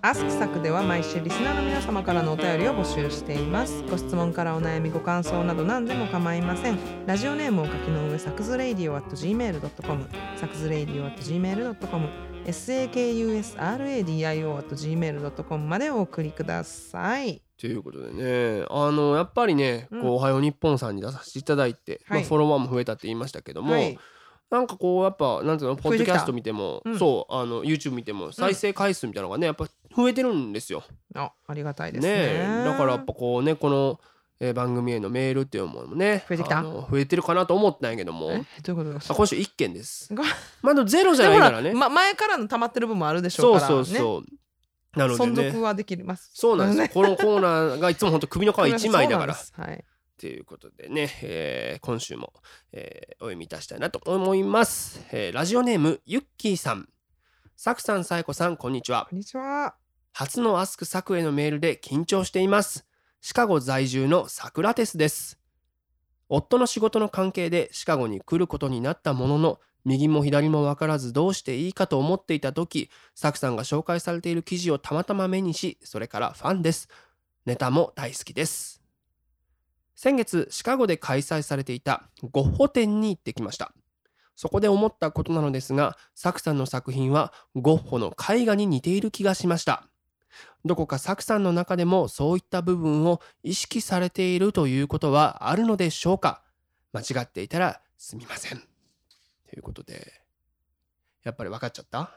[0.00, 3.82] アスクサクでは毎週リスナーの皆様からのお便りを募集しています。
[3.90, 6.78] ご質問からお悩み、ご感想など何でも構いません。
[7.06, 12.08] ラジオネームを書きの上、サクズレイディオ at gmail.com、サクズレイディオ at gmail.com、
[12.46, 17.42] sakusradio at gmail.com までお送りください。
[17.60, 23.98] ということでねあのやっぱりね、うんこうおはよう日本さんに出させていただいて、はいまあ、フォロワーも増えたって言いましたけども、はい。
[24.50, 30.82] なんかこうやっぱなんていうのポッドキャスト見ても、うんそうあの YouTube 見ても再生回数みたいなのがねやっぱ増えてるんですよ。
[31.14, 32.18] あ、ありがたいですねね。
[32.62, 34.00] えだからやっぱこうねこの、
[34.40, 40.14] えー番組へのメールっていうものもね増えてきた増えてるかなと思ったんやけどもえどういうことですかあ今週1件です。
[40.14, 40.22] ご
[40.62, 41.72] まだゼロじゃないからね。
[41.74, 44.38] ま、前からの溜まってる分もあるでしょうそうから、ね、そうそう。
[44.98, 46.30] なので存ね続はできます。
[46.34, 49.34] そうなんですこのコーナーがいつも本当首の皮1枚だから。
[49.52, 49.84] はい。
[50.18, 52.32] ということでね、えー今週も、
[52.72, 55.06] えーお読みいたしたいなと思います。
[55.12, 56.88] えーラジオネームゆっきーさん。
[57.56, 59.16] さくさん、さえこさん、こんにちはこ。
[59.16, 59.74] んにちは。
[60.12, 62.84] 初のアスクサクへのメールで緊張しています。
[63.20, 65.38] シカゴ在住のサクラテスです。
[66.28, 76.88] 夫の仕事の関係でシカゴに来ることになったものの、右も左も分からずどうしていいかと思っていた時、サクさんが紹介されている記事をたまたま目にし、それからファンです。
[77.46, 78.77] ネタも大好きです。
[80.00, 83.72] 先月、シカゴで開催されていたゴッホ展に行ってきました。
[84.36, 89.88] そこで思ったことなのですがサクさんの作品はゴッホの絵画に似ている気がしました。
[90.64, 96.44] どこかサクさんの中でもそういった部分を意識されているということはあるのでしょうか？
[96.92, 98.62] 間違っていたらすみません。
[99.50, 100.12] ということで
[101.24, 102.12] やっぱり分かっちゃった？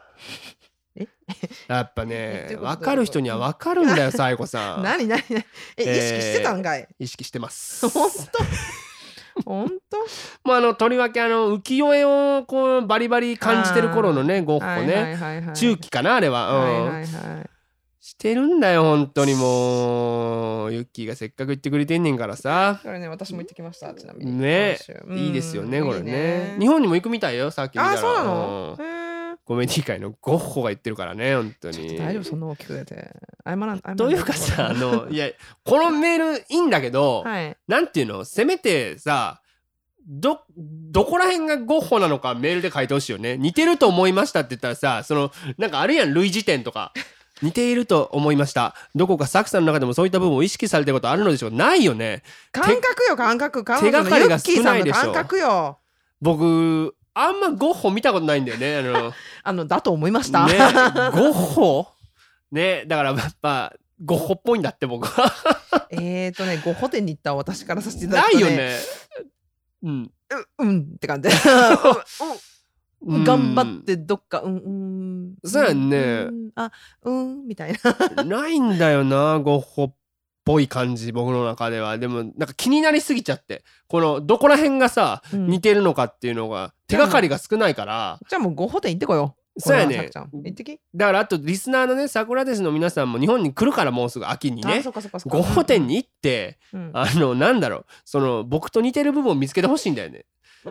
[0.96, 1.08] え？
[1.68, 4.84] やっぱえね分かる人には分かるんだよサイコさん。
[4.84, 5.08] 何？
[5.08, 5.22] 何？
[5.30, 5.40] 何？
[5.78, 6.88] え、えー意識してたんかい？
[7.00, 7.88] 意識してます。
[7.90, 8.44] 本当？
[9.46, 9.98] 本当？
[10.50, 15.56] もうあのとりわけあの浮世絵をこうバリバリ感じてる頃のねゴッホね、はいはいはいはい。
[15.56, 16.62] 中期かなあれは、うん。
[16.64, 17.06] はいはいはい。
[18.04, 20.74] してるんだよ本当にもう。
[20.74, 22.80] ユッキーがせっかく言ってくれてんねんからさ。
[22.84, 24.38] これね私も行ってきましたちなみに。
[24.40, 24.78] ね。
[25.12, 26.56] いいですよねこれね。
[26.60, 27.94] 日本にも行くみたいよさっき見たら。
[27.94, 28.76] あそうなの？
[28.80, 29.01] うん
[29.44, 31.98] コメディ界のゴッホが言ってるからね本当に。
[31.98, 33.12] 大丈夫そんな大きく出て。
[33.46, 35.30] 謝らんというかさあのいや
[35.66, 37.58] このメールいいんだけど、はい。
[37.68, 38.24] なんていうの？
[38.24, 39.42] せめてさ
[40.08, 43.38] どどこら辺がゴッホなのかメールで書いてほしいよね。
[43.38, 46.94] 似てると思いましたって言ったらさそのなんかあるやん類似点とか。
[47.42, 48.76] 似ていると思いました。
[48.94, 51.52] どこかサクさんの中でもそういった部分を意識されてることあるのでしょう？
[51.52, 52.22] ないよね。
[52.52, 53.64] 感覚よ感覚。
[53.64, 55.80] 彼手がかりが少ないでしょ感覚よ。
[56.22, 58.78] 僕あんまゴッホ見たことないんだよね。
[58.78, 59.14] あの
[59.44, 60.64] あのだと思いました、ねゴ
[61.30, 61.88] ッホ？
[62.52, 65.32] ねだからやっぱゴッホっぽいんだって僕は。
[65.92, 68.44] えーとねゴッホ店に行った私からさせていただくとね。
[68.44, 68.78] ないよね。
[69.84, 70.12] うん。
[70.60, 71.30] ううんって感じ。
[71.30, 71.36] で
[73.02, 73.16] うん。
[73.16, 75.36] うん頑張ってどっかうんうん。
[75.44, 75.98] そうやんね。
[75.98, 76.50] うん。
[76.56, 76.72] あ
[77.04, 77.74] うんみたい
[78.16, 78.24] な。
[78.24, 79.94] ないんだよなゴッホっ
[80.46, 81.98] ぽい感じ僕の中では。
[81.98, 83.64] でもなんか気になりすぎちゃって。
[83.88, 85.48] このどこら辺がさうん。
[85.48, 88.20] 似てるのかっていうのが手がかりが少ないから。
[88.28, 89.62] じゃあもうゴッホ店行ってこよう。
[89.62, 90.10] そうやね。
[90.96, 95.38] だからあとリスナーのね桜ですの皆さんも日本に来るからもうすぐ秋にあねそっかそっかそっか。
[95.38, 96.92] ゴッホ店に行ってうん。
[96.94, 100.26] あのなんだろうその僕と似てる部分を見つけてほしいんだよね。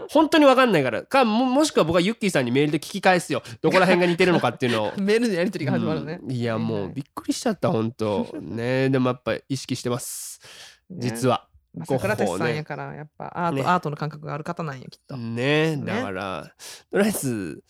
[0.08, 1.02] 本当に分かんないから。
[1.02, 3.42] かももしくは僕はユッキーさんにメールで聞き返すよ。
[3.60, 4.92] どこら辺が似てるのかっていうのを。
[4.98, 6.20] メールのやり取りが始まるね。
[6.22, 6.30] うん。
[6.30, 8.26] いやもうびっくりしちゃった本当。
[8.40, 10.40] ねでもやっぱ意識してます。
[10.90, 11.98] 実ははゴッホをね。
[11.98, 13.62] 桜鉄さんやからやっぱアート、ね。
[13.64, 15.76] アートの感覚がある方なんよきっと、ね。
[15.76, 15.84] ね。
[15.84, 16.52] だから
[16.90, 17.62] とりあえず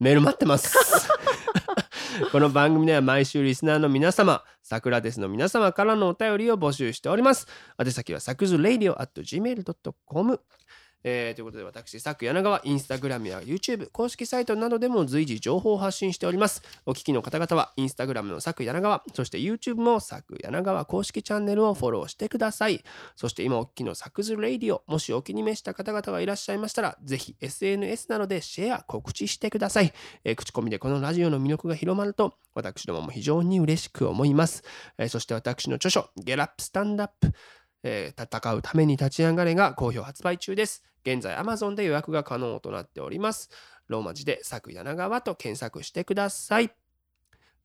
[0.00, 0.76] メール待ってます。
[2.32, 7.46] この番組では毎週リスナーの皆様桜ですの皆様からのお便りを募集しております。
[7.78, 10.40] 宛先はサクズレイディオ at gmail.com
[11.04, 16.62] えーということで私、サク柳川、インスタグラムや YouTube、公式サイトなどでも随時情報を発信しております。
[16.86, 22.82] お聞きの方々は、インスタグラムのサク柳川、そして YouTube もサク柳川公式チャンネルをフォローしてください。
[23.14, 29.92] そして今お聞きのサクズレイディオ、もしお気に召した方々がいらっしゃいましたら、ぜひ SNS などでシェア、告知してください。
[30.24, 34.64] えー口コミでこのラジオの魅力が広まると、私どもも非常に嬉しく思います。
[34.98, 37.12] えーそして私の著書、Get Up Stand Up
[37.82, 40.84] えー戦うために立ち上がれが好評発売中です。
[41.04, 43.50] 現在 Amazon で予約が可能となっております。
[43.88, 46.70] ローマ字で作柳川と検索してください。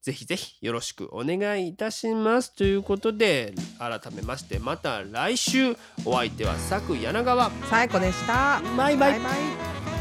[0.01, 2.53] ぜひぜひよろしくお願いいたします。
[2.53, 7.51] ということで、改めましてまた来週お相手は作柳川。
[7.69, 9.29] 最高でしたバイバイバイバ
[9.89, 9.92] イ